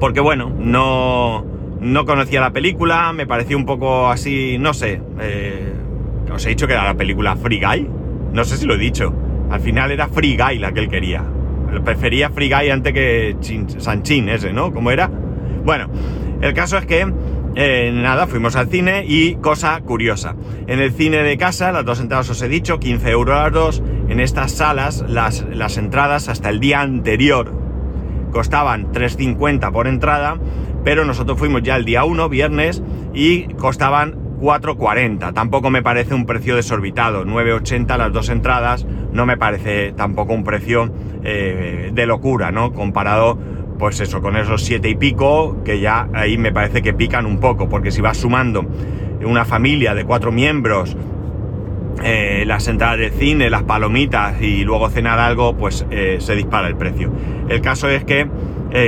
porque 0.00 0.20
bueno, 0.20 0.52
no, 0.58 1.44
no 1.80 2.04
conocía 2.04 2.40
la 2.40 2.52
película, 2.52 3.12
me 3.12 3.26
parecía 3.26 3.56
un 3.56 3.66
poco 3.66 4.08
así, 4.08 4.58
no 4.58 4.74
sé, 4.74 5.00
eh, 5.20 5.72
os 6.32 6.44
he 6.44 6.50
dicho 6.50 6.66
que 6.66 6.74
era 6.74 6.84
la 6.84 6.94
película 6.94 7.36
Free 7.36 7.60
Guy, 7.60 7.88
no 8.32 8.44
sé 8.44 8.56
si 8.56 8.66
lo 8.66 8.74
he 8.74 8.78
dicho, 8.78 9.14
al 9.50 9.60
final 9.60 9.90
era 9.92 10.08
Free 10.08 10.36
Guy 10.36 10.58
la 10.58 10.72
que 10.72 10.80
él 10.80 10.88
quería 10.88 11.24
prefería 11.82 12.30
Free 12.30 12.50
Guy 12.50 12.70
antes 12.70 12.92
que 12.92 13.36
Sanchín 13.78 14.28
ese, 14.28 14.52
¿no? 14.52 14.72
¿Cómo 14.72 14.90
era? 14.90 15.10
Bueno, 15.64 15.88
el 16.40 16.52
caso 16.54 16.76
es 16.76 16.86
que, 16.86 17.06
eh, 17.54 17.92
nada, 17.94 18.26
fuimos 18.26 18.56
al 18.56 18.68
cine 18.68 19.04
y 19.06 19.36
cosa 19.36 19.80
curiosa. 19.80 20.36
En 20.66 20.80
el 20.80 20.92
cine 20.92 21.18
de 21.18 21.36
casa, 21.36 21.72
las 21.72 21.84
dos 21.84 22.00
entradas 22.00 22.28
os 22.30 22.42
he 22.42 22.48
dicho, 22.48 22.78
15 22.78 23.10
euros 23.10 23.36
las 23.36 23.52
dos. 23.52 23.82
En 24.08 24.20
estas 24.20 24.52
salas, 24.52 25.04
las, 25.08 25.44
las 25.50 25.76
entradas 25.78 26.28
hasta 26.28 26.50
el 26.50 26.60
día 26.60 26.80
anterior 26.80 27.52
costaban 28.32 28.92
3.50 28.92 29.72
por 29.72 29.86
entrada, 29.86 30.36
pero 30.84 31.04
nosotros 31.04 31.38
fuimos 31.38 31.62
ya 31.62 31.76
el 31.76 31.84
día 31.84 32.04
1, 32.04 32.28
viernes, 32.28 32.82
y 33.14 33.44
costaban 33.54 34.38
4.40. 34.40 35.32
Tampoco 35.32 35.70
me 35.70 35.82
parece 35.82 36.14
un 36.14 36.26
precio 36.26 36.56
desorbitado. 36.56 37.24
9.80 37.24 37.96
las 37.96 38.12
dos 38.12 38.28
entradas. 38.28 38.86
No 39.12 39.24
me 39.24 39.38
parece 39.38 39.92
tampoco 39.92 40.34
un 40.34 40.44
precio 40.44 40.92
eh, 41.22 41.90
de 41.94 42.06
locura, 42.06 42.50
¿no? 42.50 42.72
Comparado, 42.72 43.38
pues 43.78 44.00
eso, 44.00 44.20
con 44.20 44.36
esos 44.36 44.62
siete 44.62 44.90
y 44.90 44.96
pico, 44.96 45.62
que 45.64 45.80
ya 45.80 46.08
ahí 46.12 46.36
me 46.36 46.52
parece 46.52 46.82
que 46.82 46.92
pican 46.92 47.24
un 47.24 47.38
poco. 47.38 47.68
Porque 47.68 47.90
si 47.90 48.02
vas 48.02 48.18
sumando 48.18 48.66
una 49.24 49.44
familia 49.44 49.94
de 49.94 50.04
cuatro 50.04 50.30
miembros, 50.30 50.96
eh, 52.02 52.44
las 52.46 52.66
entradas 52.68 52.98
de 52.98 53.10
cine, 53.10 53.50
las 53.50 53.62
palomitas 53.62 54.40
y 54.42 54.64
luego 54.64 54.90
cenar 54.90 55.18
algo, 55.18 55.56
pues 55.56 55.86
eh, 55.90 56.16
se 56.20 56.34
dispara 56.34 56.68
el 56.68 56.76
precio. 56.76 57.12
El 57.48 57.60
caso 57.60 57.88
es 57.88 58.04
que, 58.04 58.28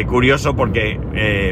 curioso 0.09 0.57
porque, 0.57 0.99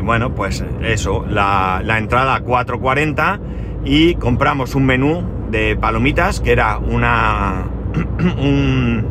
bueno, 0.03 0.35
pues 0.35 0.65
eso, 0.83 1.25
la, 1.29 1.83
la 1.85 1.99
entrada 1.99 2.41
4.40 2.41 3.39
y 3.85 4.17
compramos 4.17 4.75
un 4.75 4.87
menú 4.87 5.23
de 5.53 5.77
palomitas 5.77 6.41
que 6.41 6.51
era 6.51 6.79
una 6.79 7.67
un 8.43 9.05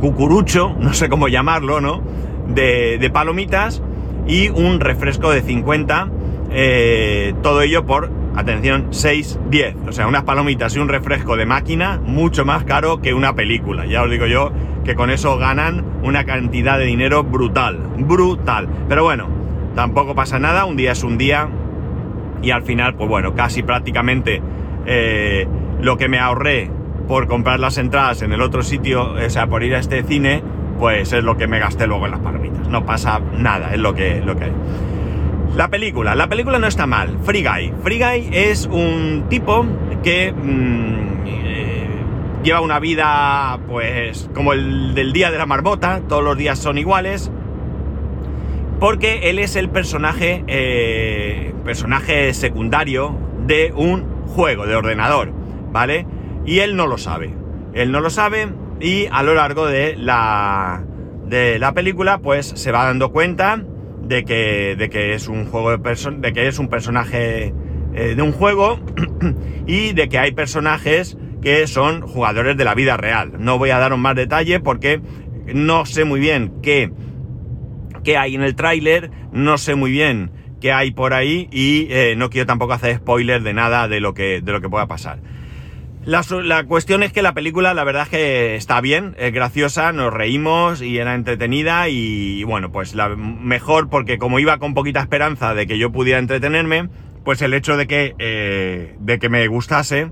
cucurucho, 0.00 0.76
no 0.78 0.92
sé 0.92 1.08
cómo 1.08 1.28
llamarlo, 1.28 1.80
¿no? 1.80 2.02
De, 2.46 3.10
palomitas 3.12 3.82
y 4.26 4.48
un 4.50 4.80
refresco 4.80 5.30
de 5.30 5.40
50, 5.40 6.10
eh, 6.50 7.34
todo 7.42 7.62
ello 7.62 7.86
por 7.86 8.10
atención, 8.36 8.90
6,10. 8.90 9.88
O 9.88 9.92
sea, 9.92 10.06
unas 10.06 10.24
palomitas 10.24 10.74
y 10.76 10.78
un 10.78 10.88
refresco 10.88 11.36
de 11.36 11.46
máquina 11.46 12.00
mucho 12.04 12.44
más 12.44 12.64
caro 12.64 13.00
que 13.00 13.14
una 13.14 13.34
película. 13.34 13.86
Ya 13.86 14.02
os 14.02 14.10
digo 14.10 14.26
yo 14.26 14.52
que 14.84 14.94
con 14.94 15.10
eso 15.10 15.38
ganan 15.38 15.84
una 16.02 16.24
cantidad 16.24 16.78
de 16.78 16.84
dinero 16.84 17.24
brutal, 17.24 17.78
brutal. 17.98 18.68
Pero 18.88 19.04
bueno, 19.04 19.28
tampoco 19.74 20.14
pasa 20.14 20.38
nada, 20.38 20.64
un 20.64 20.76
día 20.76 20.92
es 20.92 21.02
un 21.02 21.18
día 21.18 21.48
y 22.42 22.50
al 22.50 22.62
final, 22.62 22.94
pues 22.94 23.08
bueno, 23.08 23.34
casi 23.34 23.62
prácticamente 23.62 24.42
eh, 24.86 25.46
lo 25.80 25.96
que 25.96 26.08
me 26.08 26.18
ahorré 26.18 26.70
por 27.08 27.26
comprar 27.26 27.60
las 27.60 27.78
entradas 27.78 28.22
en 28.22 28.32
el 28.32 28.40
otro 28.40 28.62
sitio, 28.62 29.12
o 29.12 29.30
sea, 29.30 29.46
por 29.46 29.62
ir 29.62 29.74
a 29.74 29.78
este 29.78 30.02
cine, 30.04 30.42
pues 30.78 31.12
es 31.12 31.24
lo 31.24 31.36
que 31.36 31.46
me 31.46 31.58
gasté 31.58 31.86
luego 31.86 32.04
en 32.06 32.12
las 32.12 32.20
palomitas. 32.20 32.68
No 32.68 32.84
pasa 32.84 33.20
nada, 33.38 33.72
es 33.72 33.78
lo 33.78 33.94
que, 33.94 34.20
lo 34.20 34.36
que 34.36 34.44
hay. 34.44 34.52
La 35.56 35.68
película, 35.68 36.16
la 36.16 36.28
película 36.28 36.58
no 36.58 36.66
está 36.66 36.86
mal. 36.86 37.16
Free 37.22 37.44
Guy. 37.44 37.72
Free 37.84 37.98
Guy 37.98 38.28
es 38.32 38.66
un 38.66 39.26
tipo 39.28 39.64
que 40.02 40.32
mm, 40.32 41.26
eh, 41.26 41.86
lleva 42.42 42.60
una 42.60 42.80
vida, 42.80 43.60
pues, 43.68 44.28
como 44.34 44.52
el 44.52 44.94
del 44.94 45.12
día 45.12 45.30
de 45.30 45.38
la 45.38 45.46
marmota, 45.46 46.02
todos 46.08 46.24
los 46.24 46.36
días 46.36 46.58
son 46.58 46.76
iguales. 46.76 47.30
Porque 48.80 49.30
él 49.30 49.38
es 49.38 49.54
el 49.54 49.68
personaje, 49.70 50.42
eh, 50.48 51.54
personaje 51.64 52.34
secundario 52.34 53.16
de 53.46 53.72
un 53.76 54.24
juego 54.26 54.66
de 54.66 54.74
ordenador, 54.74 55.32
¿vale? 55.70 56.04
Y 56.44 56.58
él 56.58 56.74
no 56.74 56.88
lo 56.88 56.98
sabe. 56.98 57.32
Él 57.74 57.92
no 57.92 58.00
lo 58.00 58.10
sabe 58.10 58.48
y 58.80 59.06
a 59.12 59.22
lo 59.22 59.34
largo 59.34 59.66
de 59.66 59.94
la, 59.96 60.82
de 61.26 61.60
la 61.60 61.72
película, 61.74 62.18
pues 62.18 62.46
se 62.46 62.72
va 62.72 62.86
dando 62.86 63.12
cuenta 63.12 63.62
de 64.06 64.24
que, 64.24 64.76
de 64.76 64.88
que 64.90 65.14
es 65.14 65.28
un 65.28 65.46
juego 65.46 65.76
de, 65.76 66.10
de 66.18 66.32
que 66.32 66.46
es 66.46 66.58
un 66.58 66.68
personaje 66.68 67.54
eh, 67.94 68.14
de 68.16 68.22
un 68.22 68.32
juego 68.32 68.80
y 69.66 69.92
de 69.92 70.08
que 70.08 70.18
hay 70.18 70.32
personajes 70.32 71.16
que 71.40 71.66
son 71.66 72.02
jugadores 72.02 72.56
de 72.56 72.64
la 72.64 72.74
vida 72.74 72.96
real. 72.96 73.32
No 73.38 73.58
voy 73.58 73.70
a 73.70 73.78
daros 73.78 73.98
más 73.98 74.16
detalle 74.16 74.60
porque 74.60 75.00
no 75.46 75.86
sé 75.86 76.04
muy 76.04 76.20
bien 76.20 76.54
qué, 76.62 76.90
qué 78.02 78.16
hay 78.16 78.34
en 78.34 78.42
el 78.42 78.54
tráiler, 78.54 79.10
no 79.32 79.58
sé 79.58 79.74
muy 79.74 79.90
bien 79.90 80.30
qué 80.60 80.72
hay 80.72 80.92
por 80.92 81.12
ahí 81.12 81.48
y 81.52 81.88
eh, 81.90 82.14
no 82.16 82.30
quiero 82.30 82.46
tampoco 82.46 82.72
hacer 82.72 82.96
spoiler 82.96 83.42
de 83.42 83.52
nada 83.52 83.86
de 83.86 84.00
lo 84.00 84.14
que, 84.14 84.40
de 84.40 84.52
lo 84.52 84.60
que 84.60 84.68
pueda 84.70 84.86
pasar. 84.86 85.20
La, 86.06 86.22
la, 86.42 86.64
cuestión 86.64 87.02
es 87.02 87.12
que 87.12 87.22
la 87.22 87.32
película, 87.32 87.72
la 87.72 87.84
verdad 87.84 88.02
es 88.02 88.08
que 88.10 88.56
está 88.56 88.80
bien, 88.80 89.14
es 89.18 89.32
graciosa, 89.32 89.92
nos 89.92 90.12
reímos 90.12 90.82
y 90.82 90.98
era 90.98 91.14
entretenida 91.14 91.88
y 91.88 92.44
bueno, 92.44 92.70
pues 92.72 92.94
la 92.94 93.08
mejor 93.08 93.88
porque 93.88 94.18
como 94.18 94.38
iba 94.38 94.58
con 94.58 94.74
poquita 94.74 95.00
esperanza 95.00 95.54
de 95.54 95.66
que 95.66 95.78
yo 95.78 95.92
pudiera 95.92 96.18
entretenerme, 96.18 96.90
pues 97.24 97.40
el 97.42 97.54
hecho 97.54 97.76
de 97.76 97.86
que, 97.86 98.14
eh, 98.18 98.96
de 98.98 99.18
que 99.18 99.28
me 99.28 99.46
gustase, 99.48 100.10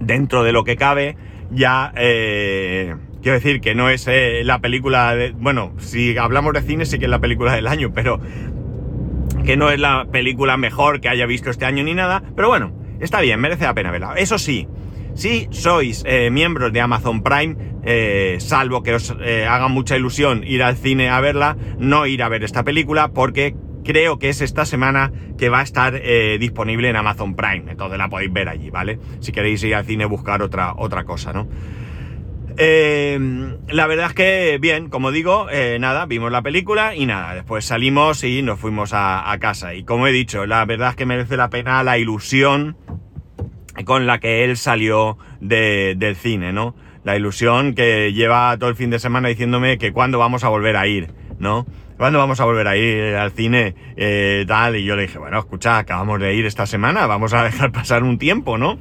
dentro 0.00 0.44
de 0.44 0.52
lo 0.52 0.64
que 0.64 0.76
cabe, 0.76 1.16
ya 1.50 1.92
eh, 1.96 2.94
quiero 3.20 3.34
decir 3.34 3.60
que 3.60 3.74
no 3.74 3.90
es 3.90 4.06
eh, 4.06 4.42
la 4.44 4.60
película, 4.60 5.14
de, 5.16 5.32
bueno, 5.32 5.72
si 5.78 6.16
hablamos 6.16 6.54
de 6.54 6.62
cine 6.62 6.86
sí 6.86 6.98
que 6.98 7.06
es 7.06 7.10
la 7.10 7.18
película 7.18 7.54
del 7.54 7.66
año, 7.66 7.92
pero 7.92 8.20
que 9.44 9.56
no 9.56 9.70
es 9.70 9.80
la 9.80 10.06
película 10.10 10.56
mejor 10.56 11.00
que 11.00 11.08
haya 11.08 11.26
visto 11.26 11.50
este 11.50 11.64
año 11.64 11.82
ni 11.82 11.94
nada, 11.94 12.22
pero 12.36 12.48
bueno, 12.48 12.72
está 13.00 13.20
bien, 13.20 13.40
merece 13.40 13.64
la 13.64 13.74
pena 13.74 13.90
verla. 13.90 14.14
Eso 14.16 14.38
sí, 14.38 14.68
si 15.14 15.48
sois 15.50 16.02
eh, 16.06 16.30
miembros 16.30 16.72
de 16.72 16.80
Amazon 16.80 17.22
Prime, 17.22 17.56
eh, 17.84 18.36
salvo 18.40 18.82
que 18.82 18.94
os 18.94 19.14
eh, 19.20 19.46
haga 19.46 19.68
mucha 19.68 19.96
ilusión 19.96 20.42
ir 20.44 20.62
al 20.62 20.76
cine 20.76 21.08
a 21.08 21.20
verla, 21.20 21.56
no 21.78 22.06
ir 22.06 22.22
a 22.22 22.28
ver 22.28 22.42
esta 22.42 22.64
película 22.64 23.08
porque 23.08 23.54
creo 23.84 24.18
que 24.18 24.28
es 24.28 24.40
esta 24.40 24.64
semana 24.64 25.12
que 25.38 25.48
va 25.48 25.60
a 25.60 25.62
estar 25.62 26.00
disponible 26.38 26.88
en 26.88 26.96
Amazon 26.96 27.36
Prime. 27.36 27.70
Entonces 27.70 27.98
la 27.98 28.08
podéis 28.08 28.32
ver 28.32 28.48
allí, 28.48 28.70
¿vale? 28.70 28.98
Si 29.20 29.30
queréis 29.30 29.62
ir 29.62 29.74
al 29.74 29.84
cine 29.84 30.06
buscar 30.06 30.40
otra, 30.40 30.72
otra 30.76 31.04
cosa, 31.04 31.32
¿no? 31.32 31.48
la 32.56 33.86
verdad 33.88 34.06
es 34.06 34.14
que, 34.14 34.58
bien, 34.60 34.88
como 34.88 35.10
digo, 35.10 35.48
nada, 35.80 36.06
vimos 36.06 36.30
la 36.32 36.40
película 36.40 36.94
y 36.94 37.04
nada, 37.04 37.34
después 37.34 37.64
salimos 37.64 38.22
y 38.24 38.42
nos 38.42 38.58
fuimos 38.58 38.94
a, 38.94 39.30
a 39.30 39.38
casa. 39.38 39.74
Y 39.74 39.84
como 39.84 40.06
he 40.06 40.12
dicho, 40.12 40.46
la 40.46 40.64
verdad 40.64 40.90
es 40.90 40.96
que 40.96 41.04
merece 41.04 41.36
la 41.36 41.50
pena 41.50 41.82
la 41.82 41.98
ilusión 41.98 42.78
con 43.84 44.06
la 44.06 44.20
que 44.20 44.44
él 44.44 44.56
salió 44.56 45.18
del 45.40 46.16
cine, 46.16 46.52
¿no? 46.52 46.74
La 47.02 47.16
ilusión 47.16 47.74
que 47.74 48.12
lleva 48.12 48.56
todo 48.58 48.70
el 48.70 48.76
fin 48.76 48.90
de 48.90 48.98
semana 48.98 49.28
diciéndome 49.28 49.78
que 49.78 49.92
cuándo 49.92 50.18
vamos 50.18 50.44
a 50.44 50.48
volver 50.48 50.76
a 50.76 50.86
ir, 50.86 51.10
¿no? 51.38 51.66
¿Cuándo 51.96 52.18
vamos 52.18 52.40
a 52.40 52.44
volver 52.44 52.66
a 52.66 52.76
ir 52.76 53.14
al 53.14 53.30
cine? 53.30 53.74
Eh, 53.96 54.44
tal, 54.48 54.76
y 54.76 54.84
yo 54.84 54.96
le 54.96 55.02
dije, 55.02 55.18
bueno, 55.18 55.38
escucha, 55.38 55.78
acabamos 55.78 56.18
de 56.20 56.34
ir 56.34 56.46
esta 56.46 56.66
semana, 56.66 57.06
vamos 57.06 57.34
a 57.34 57.44
dejar 57.44 57.72
pasar 57.72 58.02
un 58.02 58.18
tiempo, 58.18 58.58
¿no? 58.58 58.78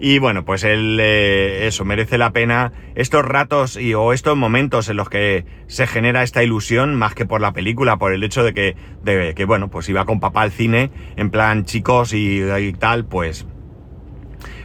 Y 0.00 0.18
bueno, 0.18 0.44
pues 0.44 0.64
él, 0.64 0.98
eh, 1.00 1.66
eso, 1.66 1.84
merece 1.84 2.18
la 2.18 2.32
pena 2.32 2.72
estos 2.94 3.24
ratos 3.24 3.76
y, 3.76 3.94
o 3.94 4.12
estos 4.12 4.36
momentos 4.36 4.88
en 4.88 4.96
los 4.96 5.08
que 5.08 5.46
se 5.66 5.86
genera 5.86 6.22
esta 6.22 6.42
ilusión, 6.42 6.96
más 6.96 7.14
que 7.14 7.24
por 7.24 7.40
la 7.40 7.52
película, 7.52 7.96
por 7.96 8.12
el 8.12 8.22
hecho 8.24 8.42
de 8.42 8.52
que, 8.52 8.76
de, 9.02 9.34
que 9.34 9.44
bueno, 9.44 9.70
pues 9.70 9.88
iba 9.88 10.04
con 10.04 10.20
papá 10.20 10.42
al 10.42 10.50
cine, 10.50 10.90
en 11.16 11.30
plan 11.30 11.64
chicos 11.64 12.12
y, 12.12 12.42
y 12.42 12.72
tal, 12.72 13.06
pues 13.06 13.46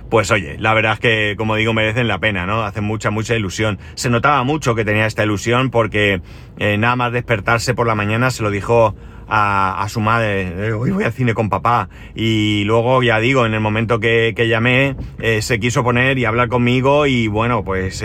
pues 0.09 0.31
oye, 0.31 0.57
la 0.59 0.73
verdad 0.73 0.93
es 0.93 0.99
que, 0.99 1.35
como 1.37 1.55
digo, 1.55 1.73
merecen 1.73 2.07
la 2.07 2.19
pena, 2.19 2.45
¿no? 2.45 2.63
Hacen 2.63 2.83
mucha, 2.83 3.11
mucha 3.11 3.35
ilusión. 3.35 3.79
Se 3.93 4.09
notaba 4.09 4.43
mucho 4.43 4.75
que 4.75 4.83
tenía 4.83 5.05
esta 5.05 5.23
ilusión 5.23 5.69
porque 5.69 6.21
eh, 6.57 6.77
nada 6.77 6.95
más 6.95 7.11
despertarse 7.11 7.73
por 7.73 7.85
la 7.85 7.95
mañana 7.95 8.31
se 8.31 8.43
lo 8.43 8.49
dijo 8.49 8.95
a, 9.31 9.85
su 9.89 9.99
madre, 9.99 10.69
eh, 10.69 10.71
hoy 10.73 10.89
voy 10.89 11.03
al 11.03 11.11
cine 11.11 11.35
con 11.35 11.49
papá. 11.49 11.89
Y 12.15 12.63
luego, 12.65 13.03
ya 13.03 13.19
digo, 13.19 13.45
en 13.45 13.53
el 13.53 13.59
momento 13.59 13.99
que, 13.99 14.33
llamé, 14.49 14.95
eh, 15.19 15.43
se 15.43 15.59
quiso 15.59 15.83
poner 15.83 16.17
y 16.17 16.25
hablar 16.25 16.49
conmigo 16.49 17.05
y 17.05 17.27
bueno, 17.27 17.63
pues... 17.63 18.03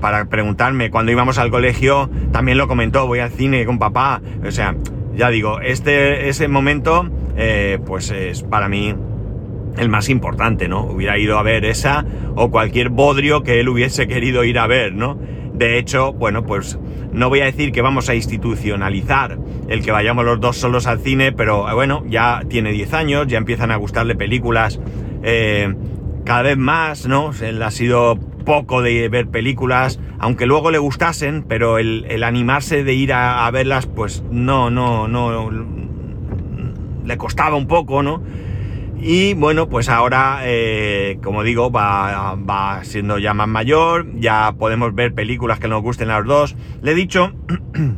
para 0.00 0.24
preguntarme 0.24 0.90
cuando 0.90 1.12
íbamos 1.12 1.38
al 1.38 1.48
colegio 1.48 2.10
también 2.32 2.58
lo 2.58 2.66
comentó 2.66 3.06
voy 3.06 3.20
al 3.20 3.30
cine 3.30 3.64
con 3.66 3.78
papá 3.78 4.20
o 4.44 4.50
sea 4.50 4.74
ya 5.14 5.30
digo 5.30 5.60
este 5.60 6.28
ese 6.28 6.48
momento 6.48 7.08
pues 7.86 8.10
es 8.10 8.42
para 8.42 8.68
mí 8.68 8.96
el 9.78 9.88
más 9.88 10.08
importante, 10.08 10.68
¿no? 10.68 10.82
Hubiera 10.84 11.18
ido 11.18 11.38
a 11.38 11.42
ver 11.42 11.64
esa 11.64 12.04
o 12.34 12.50
cualquier 12.50 12.88
bodrio 12.88 13.42
que 13.42 13.60
él 13.60 13.68
hubiese 13.68 14.06
querido 14.08 14.44
ir 14.44 14.58
a 14.58 14.66
ver, 14.66 14.94
¿no? 14.94 15.18
De 15.54 15.78
hecho, 15.78 16.12
bueno, 16.12 16.44
pues 16.44 16.78
no 17.12 17.28
voy 17.28 17.40
a 17.40 17.46
decir 17.46 17.72
que 17.72 17.82
vamos 17.82 18.08
a 18.08 18.14
institucionalizar 18.14 19.38
el 19.68 19.82
que 19.82 19.90
vayamos 19.90 20.24
los 20.24 20.40
dos 20.40 20.56
solos 20.56 20.86
al 20.86 21.00
cine, 21.00 21.32
pero 21.32 21.68
eh, 21.68 21.74
bueno, 21.74 22.04
ya 22.08 22.42
tiene 22.48 22.70
10 22.70 22.94
años, 22.94 23.26
ya 23.26 23.38
empiezan 23.38 23.70
a 23.70 23.76
gustarle 23.76 24.14
películas 24.14 24.80
eh, 25.22 25.74
cada 26.24 26.42
vez 26.42 26.56
más, 26.56 27.08
¿no? 27.08 27.32
Él 27.42 27.62
ha 27.62 27.70
sido 27.70 28.18
poco 28.44 28.82
de 28.82 29.08
ver 29.08 29.28
películas, 29.28 30.00
aunque 30.18 30.46
luego 30.46 30.70
le 30.70 30.78
gustasen, 30.78 31.42
pero 31.42 31.78
el, 31.78 32.22
animarse 32.22 32.84
de 32.84 32.94
ir 32.94 33.12
a, 33.12 33.46
a 33.46 33.50
verlas, 33.50 33.86
pues 33.86 34.22
no, 34.30 34.70
no, 34.70 35.08
no, 35.08 35.50
le 37.04 37.16
costaba 37.16 37.56
un 37.56 37.66
poco, 37.66 38.02
¿no? 38.02 38.22
Y 39.00 39.34
bueno, 39.34 39.68
pues 39.68 39.88
ahora, 39.88 40.40
eh, 40.42 41.18
como 41.22 41.44
digo, 41.44 41.70
va, 41.70 42.34
va, 42.34 42.84
siendo 42.84 43.18
ya 43.18 43.32
más 43.32 43.48
mayor, 43.48 44.06
ya 44.18 44.54
podemos 44.58 44.94
ver 44.94 45.14
películas 45.14 45.60
que 45.60 45.68
nos 45.68 45.82
gusten 45.82 46.10
a 46.10 46.18
los 46.18 46.26
dos. 46.26 46.56
Le 46.82 46.92
he 46.92 46.94
dicho, 46.94 47.32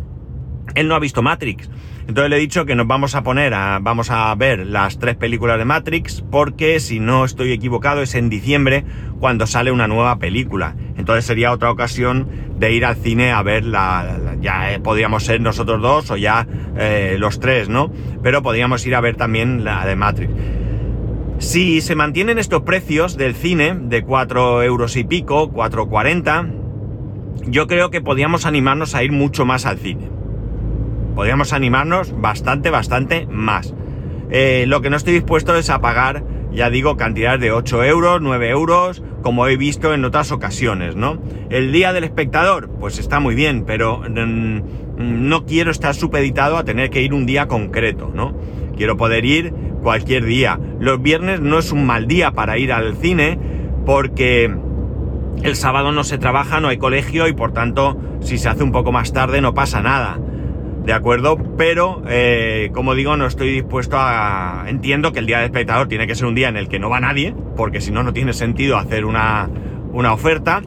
él 0.74 0.88
no 0.88 0.94
ha 0.94 0.98
visto 0.98 1.22
Matrix. 1.22 1.70
Entonces 2.06 2.30
le 2.30 2.36
he 2.36 2.40
dicho 2.40 2.66
que 2.66 2.74
nos 2.74 2.88
vamos 2.88 3.14
a 3.14 3.22
poner 3.22 3.54
a, 3.54 3.78
vamos 3.80 4.10
a 4.10 4.34
ver 4.34 4.66
las 4.66 4.98
tres 4.98 5.14
películas 5.16 5.58
de 5.58 5.64
Matrix, 5.64 6.24
porque 6.28 6.80
si 6.80 6.98
no 6.98 7.24
estoy 7.24 7.52
equivocado 7.52 8.02
es 8.02 8.14
en 8.14 8.28
diciembre 8.28 8.84
cuando 9.20 9.46
sale 9.46 9.70
una 9.70 9.86
nueva 9.86 10.18
película. 10.18 10.74
Entonces 10.96 11.24
sería 11.24 11.52
otra 11.52 11.70
ocasión 11.70 12.28
de 12.58 12.72
ir 12.72 12.84
al 12.84 12.96
cine 12.96 13.32
a 13.32 13.42
ver 13.42 13.64
la, 13.64 14.34
ya 14.40 14.72
eh, 14.72 14.80
podríamos 14.80 15.24
ser 15.24 15.40
nosotros 15.40 15.80
dos 15.80 16.10
o 16.10 16.16
ya 16.16 16.46
eh, 16.76 17.16
los 17.18 17.38
tres, 17.38 17.68
¿no? 17.68 17.92
Pero 18.22 18.42
podríamos 18.42 18.84
ir 18.86 18.96
a 18.96 19.00
ver 19.00 19.16
también 19.16 19.64
la 19.64 19.86
de 19.86 19.96
Matrix. 19.96 20.32
Si 21.40 21.80
se 21.80 21.94
mantienen 21.94 22.38
estos 22.38 22.62
precios 22.62 23.16
del 23.16 23.34
cine, 23.34 23.74
de 23.74 24.04
4 24.04 24.62
euros 24.62 24.94
y 24.96 25.04
pico, 25.04 25.50
4,40, 25.50 26.52
yo 27.46 27.66
creo 27.66 27.90
que 27.90 28.02
podríamos 28.02 28.44
animarnos 28.44 28.94
a 28.94 29.02
ir 29.02 29.10
mucho 29.10 29.46
más 29.46 29.64
al 29.64 29.78
cine. 29.78 30.10
Podríamos 31.14 31.54
animarnos 31.54 32.12
bastante, 32.20 32.68
bastante 32.68 33.26
más. 33.26 33.74
Eh, 34.30 34.66
lo 34.68 34.82
que 34.82 34.90
no 34.90 34.98
estoy 34.98 35.14
dispuesto 35.14 35.56
es 35.56 35.70
a 35.70 35.80
pagar, 35.80 36.24
ya 36.52 36.68
digo, 36.68 36.98
cantidades 36.98 37.40
de 37.40 37.52
8 37.52 37.84
euros, 37.84 38.20
9 38.20 38.50
euros, 38.50 39.02
como 39.22 39.46
he 39.46 39.56
visto 39.56 39.94
en 39.94 40.04
otras 40.04 40.32
ocasiones, 40.32 40.94
¿no? 40.94 41.22
El 41.48 41.72
día 41.72 41.94
del 41.94 42.04
espectador, 42.04 42.68
pues 42.78 42.98
está 42.98 43.18
muy 43.18 43.34
bien, 43.34 43.64
pero 43.64 44.02
mm, 44.02 44.60
no 44.98 45.46
quiero 45.46 45.70
estar 45.70 45.94
supeditado 45.94 46.58
a 46.58 46.64
tener 46.64 46.90
que 46.90 47.00
ir 47.00 47.14
un 47.14 47.24
día 47.24 47.48
concreto, 47.48 48.12
¿no? 48.14 48.36
Quiero 48.76 48.98
poder 48.98 49.24
ir 49.24 49.52
cualquier 49.80 50.24
día. 50.24 50.58
Los 50.78 51.00
viernes 51.02 51.40
no 51.40 51.58
es 51.58 51.72
un 51.72 51.86
mal 51.86 52.06
día 52.06 52.32
para 52.32 52.58
ir 52.58 52.72
al 52.72 52.96
cine 52.96 53.38
porque 53.86 54.54
el 55.42 55.56
sábado 55.56 55.92
no 55.92 56.04
se 56.04 56.18
trabaja, 56.18 56.60
no 56.60 56.68
hay 56.68 56.78
colegio 56.78 57.26
y 57.28 57.32
por 57.32 57.52
tanto 57.52 57.98
si 58.20 58.38
se 58.38 58.48
hace 58.48 58.62
un 58.62 58.72
poco 58.72 58.92
más 58.92 59.12
tarde 59.12 59.40
no 59.40 59.54
pasa 59.54 59.80
nada. 59.82 60.18
¿de 60.84 60.92
acuerdo? 60.92 61.36
Pero, 61.56 62.02
eh, 62.08 62.70
como 62.72 62.94
digo, 62.94 63.16
no 63.16 63.26
estoy 63.26 63.50
dispuesto 63.52 63.96
a... 63.98 64.64
Entiendo 64.66 65.12
que 65.12 65.18
el 65.18 65.26
día 65.26 65.38
del 65.38 65.46
espectador 65.46 65.88
tiene 65.88 66.06
que 66.06 66.14
ser 66.14 66.26
un 66.26 66.34
día 66.34 66.48
en 66.48 66.56
el 66.56 66.68
que 66.68 66.78
no 66.78 66.90
va 66.90 67.00
nadie, 67.00 67.34
porque 67.56 67.80
si 67.80 67.90
no, 67.90 68.02
no 68.02 68.12
tiene 68.12 68.32
sentido 68.32 68.76
hacer 68.76 69.04
una, 69.04 69.48
una 69.92 70.12
oferta. 70.12 70.62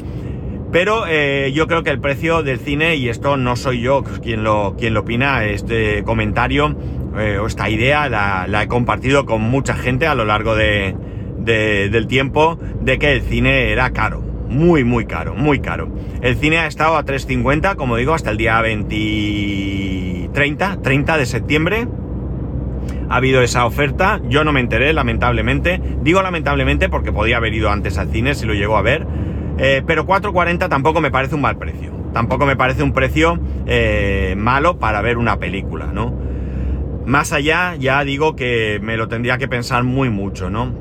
Pero 0.71 1.05
eh, 1.07 1.51
yo 1.53 1.67
creo 1.67 1.83
que 1.83 1.89
el 1.89 1.99
precio 1.99 2.41
del 2.43 2.59
cine, 2.59 2.95
y 2.95 3.09
esto 3.09 3.37
no 3.37 3.55
soy 3.55 3.81
yo 3.81 4.03
quien 4.03 4.43
lo, 4.43 4.75
quien 4.77 4.93
lo 4.93 5.01
opina, 5.01 5.45
este 5.45 6.03
comentario 6.03 6.75
eh, 7.17 7.39
esta 7.45 7.69
idea 7.69 8.09
la, 8.09 8.63
he 8.63 8.67
compartido 8.67 9.25
con 9.25 9.41
mucha 9.41 9.75
gente 9.75 10.07
a 10.07 10.15
lo 10.15 10.25
largo 10.25 10.55
de, 10.55 10.95
del 11.37 12.07
tiempo, 12.07 12.57
de 12.81 12.97
que 12.99 13.13
el 13.13 13.21
cine 13.21 13.71
era 13.71 13.91
caro. 13.91 14.21
Muy, 14.49 14.83
muy 14.83 15.05
caro, 15.05 15.33
muy 15.33 15.59
caro. 15.59 15.89
El 16.21 16.35
cine 16.35 16.59
ha 16.59 16.67
estado 16.67 16.95
a 16.95 17.05
3.50, 17.05 17.75
como 17.75 17.97
digo, 17.97 18.13
hasta 18.13 18.29
el 18.31 18.37
día 18.37 18.61
20... 18.61 20.29
30, 20.33 20.81
30 20.81 21.17
de 21.17 21.25
septiembre. 21.25 21.87
Ha 23.09 23.15
habido 23.15 23.41
esa 23.41 23.65
oferta, 23.65 24.19
yo 24.27 24.43
no 24.43 24.51
me 24.51 24.59
enteré, 24.59 24.93
lamentablemente. 24.93 25.81
Digo 26.01 26.21
lamentablemente 26.21 26.89
porque 26.89 27.11
podía 27.11 27.37
haber 27.37 27.53
ido 27.53 27.69
antes 27.69 27.97
al 27.97 28.09
cine 28.09 28.35
si 28.35 28.45
lo 28.45 28.53
llegó 28.53 28.77
a 28.77 28.81
ver 28.81 29.05
eh, 29.57 29.83
pero 29.85 30.05
4.40 30.05 30.69
tampoco 30.69 31.01
me 31.01 31.11
parece 31.11 31.35
un 31.35 31.41
mal 31.41 31.57
precio. 31.57 31.91
Tampoco 32.13 32.45
me 32.45 32.55
parece 32.55 32.83
un 32.83 32.93
precio 32.93 33.39
eh, 33.65 34.35
malo 34.37 34.77
para 34.77 35.01
ver 35.01 35.17
una 35.17 35.37
película, 35.39 35.87
¿no? 35.87 36.13
Más 37.05 37.33
allá, 37.33 37.75
ya 37.75 38.03
digo 38.03 38.35
que 38.35 38.79
me 38.81 38.95
lo 38.95 39.07
tendría 39.07 39.37
que 39.37 39.47
pensar 39.47 39.83
muy 39.83 40.09
mucho, 40.09 40.49
¿no? 40.49 40.73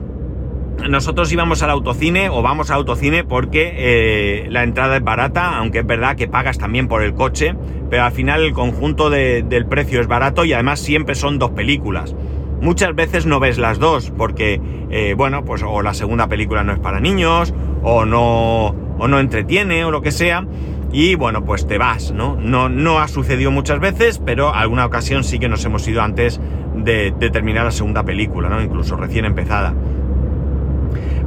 Nosotros 0.88 1.30
íbamos 1.32 1.62
al 1.62 1.70
autocine 1.70 2.28
o 2.28 2.42
vamos 2.42 2.70
al 2.70 2.78
autocine 2.78 3.24
porque 3.24 3.72
eh, 3.76 4.46
la 4.50 4.62
entrada 4.62 4.96
es 4.96 5.04
barata, 5.04 5.56
aunque 5.58 5.80
es 5.80 5.86
verdad 5.86 6.16
que 6.16 6.28
pagas 6.28 6.58
también 6.58 6.88
por 6.88 7.02
el 7.02 7.14
coche, 7.14 7.54
pero 7.90 8.04
al 8.04 8.12
final 8.12 8.42
el 8.42 8.52
conjunto 8.52 9.10
de, 9.10 9.42
del 9.42 9.66
precio 9.66 10.00
es 10.00 10.06
barato 10.06 10.44
y 10.44 10.52
además 10.52 10.80
siempre 10.80 11.14
son 11.14 11.38
dos 11.38 11.50
películas. 11.50 12.14
Muchas 12.60 12.94
veces 12.94 13.26
no 13.26 13.40
ves 13.40 13.58
las 13.58 13.80
dos 13.80 14.12
porque, 14.16 14.60
eh, 14.90 15.14
bueno, 15.16 15.44
pues 15.44 15.62
o 15.64 15.82
la 15.82 15.94
segunda 15.94 16.28
película 16.28 16.62
no 16.62 16.72
es 16.72 16.78
para 16.78 17.00
niños, 17.00 17.52
o 17.82 18.04
no, 18.04 18.68
o 18.98 19.08
no 19.08 19.18
entretiene, 19.18 19.84
o 19.84 19.90
lo 19.90 20.00
que 20.00 20.12
sea, 20.12 20.46
y 20.92 21.14
bueno, 21.14 21.44
pues 21.44 21.66
te 21.66 21.78
vas, 21.78 22.12
¿no? 22.12 22.36
No, 22.36 22.68
no 22.68 23.00
ha 23.00 23.08
sucedido 23.08 23.50
muchas 23.50 23.80
veces, 23.80 24.20
pero 24.24 24.54
alguna 24.54 24.86
ocasión 24.86 25.24
sí 25.24 25.38
que 25.38 25.48
nos 25.48 25.64
hemos 25.64 25.86
ido 25.88 26.02
antes 26.02 26.40
de, 26.76 27.12
terminar 27.32 27.64
la 27.64 27.70
segunda 27.70 28.04
película, 28.04 28.48
¿no? 28.48 28.62
Incluso 28.62 28.96
recién 28.96 29.24
empezada. 29.24 29.74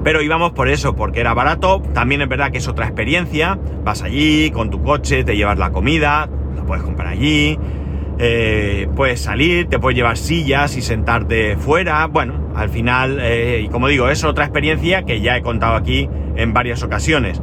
Pero 0.03 0.21
íbamos 0.21 0.51
por 0.51 0.69
eso, 0.69 0.95
porque 0.95 1.19
era 1.19 1.33
barato. 1.33 1.81
También 1.93 2.21
es 2.21 2.29
verdad 2.29 2.51
que 2.51 2.59
es 2.59 2.67
otra 2.67 2.85
experiencia. 2.85 3.57
Vas 3.83 4.03
allí 4.03 4.51
con 4.51 4.69
tu 4.69 4.83
coche, 4.83 5.23
te 5.23 5.35
llevas 5.35 5.57
la 5.57 5.71
comida, 5.71 6.29
la 6.55 6.63
puedes 6.63 6.83
comprar 6.83 7.07
allí 7.07 7.57
eh, 8.17 8.87
puedes 8.95 9.21
salir, 9.21 9.67
te 9.67 9.77
puedes 9.77 9.97
llevar 9.97 10.17
sillas 10.17 10.77
y 10.77 10.81
sentarte 10.81 11.57
fuera. 11.57 12.05
Bueno, 12.07 12.51
al 12.55 12.69
final, 12.69 13.19
eh, 13.21 13.63
y 13.65 13.67
como 13.67 13.87
digo, 13.87 14.09
es 14.09 14.23
otra 14.23 14.45
experiencia 14.45 15.03
que 15.03 15.21
ya 15.21 15.35
he 15.35 15.41
contado 15.41 15.75
aquí 15.75 16.09
en 16.35 16.53
varias 16.53 16.83
ocasiones. 16.83 17.41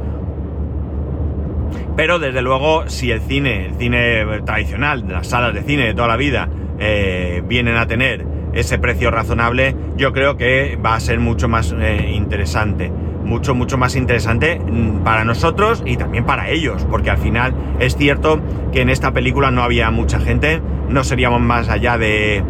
Pero 1.95 2.17
desde 2.19 2.41
luego, 2.41 2.89
si 2.89 3.11
el 3.11 3.21
cine, 3.21 3.67
el 3.67 3.75
cine 3.75 4.25
tradicional, 4.45 5.05
las 5.07 5.27
salas 5.27 5.53
de 5.53 5.61
cine 5.61 5.85
de 5.85 5.93
toda 5.93 6.07
la 6.07 6.17
vida, 6.17 6.49
eh, 6.79 7.43
vienen 7.47 7.77
a 7.77 7.85
tener 7.85 8.25
ese 8.53 8.77
precio 8.77 9.11
razonable, 9.11 9.75
yo 9.97 10.11
creo 10.11 10.37
que 10.37 10.77
va 10.83 10.95
a 10.95 10.99
ser 10.99 11.19
mucho 11.19 11.47
más 11.47 11.73
eh, 11.77 12.11
interesante. 12.13 12.91
Mucho, 13.23 13.55
mucho 13.55 13.77
más 13.77 13.95
interesante 13.95 14.59
mm, 14.59 15.03
para 15.03 15.23
nosotros 15.23 15.81
y 15.85 15.95
también 15.95 16.25
para 16.25 16.49
ellos, 16.49 16.85
porque 16.89 17.09
al 17.09 17.17
final 17.17 17.53
es 17.79 17.95
cierto 17.95 18.41
que 18.71 18.81
en 18.81 18.89
esta 18.89 19.13
película 19.13 19.49
no 19.49 19.63
había 19.63 19.89
mucha 19.91 20.19
gente, 20.19 20.61
no 20.89 21.03
seríamos 21.03 21.39
más 21.41 21.69
allá 21.69 21.97
de 21.97 22.43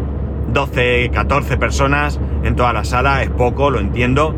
12, 0.52 1.10
14 1.12 1.56
personas 1.58 2.18
en 2.42 2.56
toda 2.56 2.72
la 2.72 2.84
sala, 2.84 3.22
es 3.22 3.30
poco, 3.30 3.70
lo 3.70 3.78
entiendo, 3.78 4.34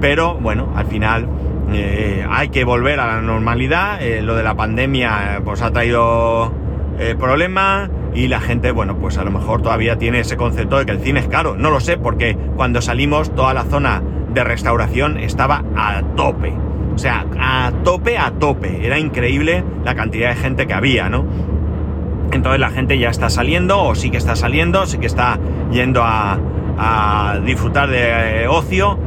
pero 0.00 0.34
bueno, 0.34 0.72
al 0.74 0.86
final 0.86 1.28
eh, 1.72 2.24
hay 2.28 2.48
que 2.50 2.64
volver 2.64 3.00
a 3.00 3.06
la 3.06 3.22
normalidad, 3.22 4.02
eh, 4.02 4.22
lo 4.22 4.34
de 4.34 4.42
la 4.42 4.54
pandemia 4.54 5.40
pues 5.44 5.62
ha 5.62 5.70
traído 5.72 6.52
eh, 6.98 7.14
problemas 7.18 7.90
y 8.14 8.28
la 8.28 8.40
gente, 8.40 8.70
bueno, 8.70 8.96
pues 8.98 9.18
a 9.18 9.24
lo 9.24 9.30
mejor 9.30 9.62
todavía 9.62 9.98
tiene 9.98 10.20
ese 10.20 10.36
concepto 10.36 10.78
de 10.78 10.86
que 10.86 10.92
el 10.92 11.00
cine 11.00 11.20
es 11.20 11.28
caro, 11.28 11.56
no 11.56 11.70
lo 11.70 11.80
sé, 11.80 11.98
porque 11.98 12.36
cuando 12.56 12.80
salimos 12.80 13.34
toda 13.34 13.52
la 13.52 13.64
zona 13.64 14.02
de 14.32 14.44
restauración 14.44 15.18
estaba 15.18 15.62
a 15.76 16.02
tope. 16.16 16.52
O 16.94 16.98
sea, 16.98 17.26
a 17.38 17.72
tope, 17.84 18.16
a 18.16 18.30
tope. 18.30 18.86
Era 18.86 18.98
increíble 18.98 19.62
la 19.84 19.94
cantidad 19.94 20.30
de 20.30 20.36
gente 20.36 20.66
que 20.66 20.72
había, 20.72 21.10
¿no? 21.10 21.26
Entonces 22.32 22.58
la 22.58 22.70
gente 22.70 22.98
ya 22.98 23.10
está 23.10 23.28
saliendo, 23.28 23.82
o 23.82 23.94
sí 23.94 24.10
que 24.10 24.16
está 24.16 24.34
saliendo, 24.34 24.86
sí 24.86 24.98
que 24.98 25.06
está 25.06 25.38
yendo 25.70 26.02
a, 26.02 26.38
disfrutar 27.44 27.88
de 27.88 28.42
eh, 28.44 28.48
ocio, 28.48 28.98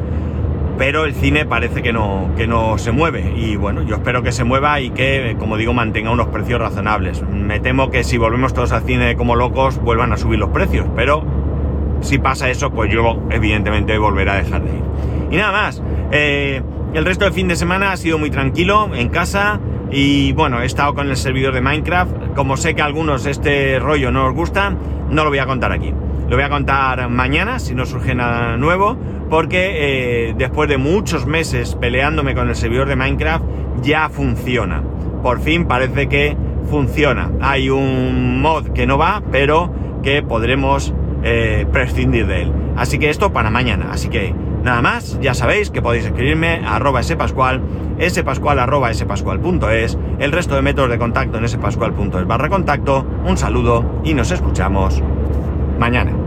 pero 0.80 1.04
el 1.04 1.14
cine 1.14 1.46
parece 1.46 1.84
que 1.84 1.92
no, 1.92 2.32
que 2.38 2.48
no 2.48 2.78
se 2.78 2.94
mueve. 2.94 3.34
Y 3.36 3.58
bueno, 3.58 3.84
yo 3.84 3.96
espero 3.96 4.24
que 4.24 4.32
se 4.32 4.46
mueva 4.46 4.80
y 4.80 4.92
que, 4.92 5.36
como 5.38 5.58
digo, 5.58 5.74
mantenga 5.74 6.10
unos 6.10 6.30
precios 6.30 6.58
razonables. 6.58 7.22
Me 7.22 7.60
temo 7.60 7.92
que 7.92 8.06
si 8.06 8.18
volvemos 8.18 8.54
todos 8.54 8.72
al 8.72 8.84
cine 8.84 9.18
como 9.18 9.36
locos, 9.36 9.78
vuelvan 9.82 10.14
a 10.14 10.18
subir 10.18 10.40
los 10.40 10.52
precios, 10.52 10.88
pero 10.96 11.26
si 12.00 12.18
pasa 12.18 12.50
eso, 12.50 12.72
pues 12.72 12.90
yo 12.90 13.22
evidentemente 13.30 13.98
volveré 13.98 14.32
a 14.32 14.36
dejar 14.36 14.64
de 14.64 14.70
ir. 14.70 14.84
Y 15.32 15.36
nada 15.36 15.52
más. 15.52 15.84
Eh, 16.12 16.62
el 16.94 17.06
resto 17.06 17.26
del 17.26 17.34
fin 17.34 17.50
de 17.50 17.58
semana 17.58 17.92
ha 17.92 17.98
sido 17.98 18.18
muy 18.18 18.32
tranquilo 18.32 18.90
en 18.96 19.10
casa. 19.10 19.60
Y 19.92 20.32
bueno, 20.32 20.62
he 20.62 20.66
estado 20.66 20.96
con 20.96 21.10
el 21.10 21.18
servidor 21.18 21.54
de 21.54 21.60
Minecraft. 21.60 22.36
Como 22.36 22.56
sé 22.56 22.74
que 22.74 22.82
a 22.82 22.86
algunos 22.86 23.26
este 23.26 23.80
rollo 23.80 24.12
no 24.12 24.28
os 24.28 24.34
gusta, 24.34 24.74
no 25.10 25.26
lo 25.26 25.30
voy 25.30 25.40
a 25.40 25.46
contar 25.46 25.74
aquí. 25.74 25.94
Lo 26.30 26.36
voy 26.38 26.46
a 26.46 26.50
contar 26.50 27.10
mañana, 27.10 27.60
si 27.60 27.76
no 27.76 27.86
surge 27.86 28.14
nada 28.14 28.56
nuevo, 28.56 28.96
porque 29.30 30.30
eh, 30.30 30.36
después 30.38 30.70
de 30.70 30.78
muchos 30.78 31.26
meses 31.26 31.76
peleándome 31.76 32.36
con 32.36 32.50
el 32.50 32.56
servidor 32.56 32.88
de 32.88 32.96
Minecraft, 32.96 33.46
ya 33.82 34.10
funciona. 34.10 34.84
Por 35.22 35.40
fin 35.40 35.66
parece 35.66 36.08
que 36.08 36.36
funciona. 36.70 37.32
Hay 37.42 37.70
un 37.70 38.42
mod 38.42 38.70
que 38.70 38.88
no 38.88 38.98
va, 38.98 39.22
pero 39.32 39.72
que 40.04 40.24
podremos 40.24 40.94
eh, 41.24 41.66
prescindir 41.72 42.28
de 42.28 42.44
él. 42.44 42.52
Así 42.76 43.00
que 43.00 43.10
esto 43.10 43.34
para 43.34 43.50
mañana. 43.50 43.90
Así 43.92 44.10
que 44.10 44.34
Nada 44.64 44.82
más, 44.82 45.18
ya 45.22 45.34
sabéis 45.34 45.70
que 45.70 45.82
podéis 45.82 46.06
escribirme 46.06 46.62
a 46.66 46.76
arroba 46.76 47.02
spascual, 47.02 47.62
spascual 48.10 48.60
arroba 48.60 48.94
spascual.es, 48.94 49.98
el 50.20 50.32
resto 50.32 50.56
de 50.56 50.62
métodos 50.62 50.90
de 50.90 50.98
contacto 50.98 51.38
en 51.38 51.48
spascual.es 51.48 52.28
barra 52.28 52.50
contacto. 52.50 53.06
Un 53.26 53.38
saludo 53.38 54.02
y 54.04 54.14
nos 54.14 54.32
escuchamos 54.32 55.02
mañana. 55.80 56.19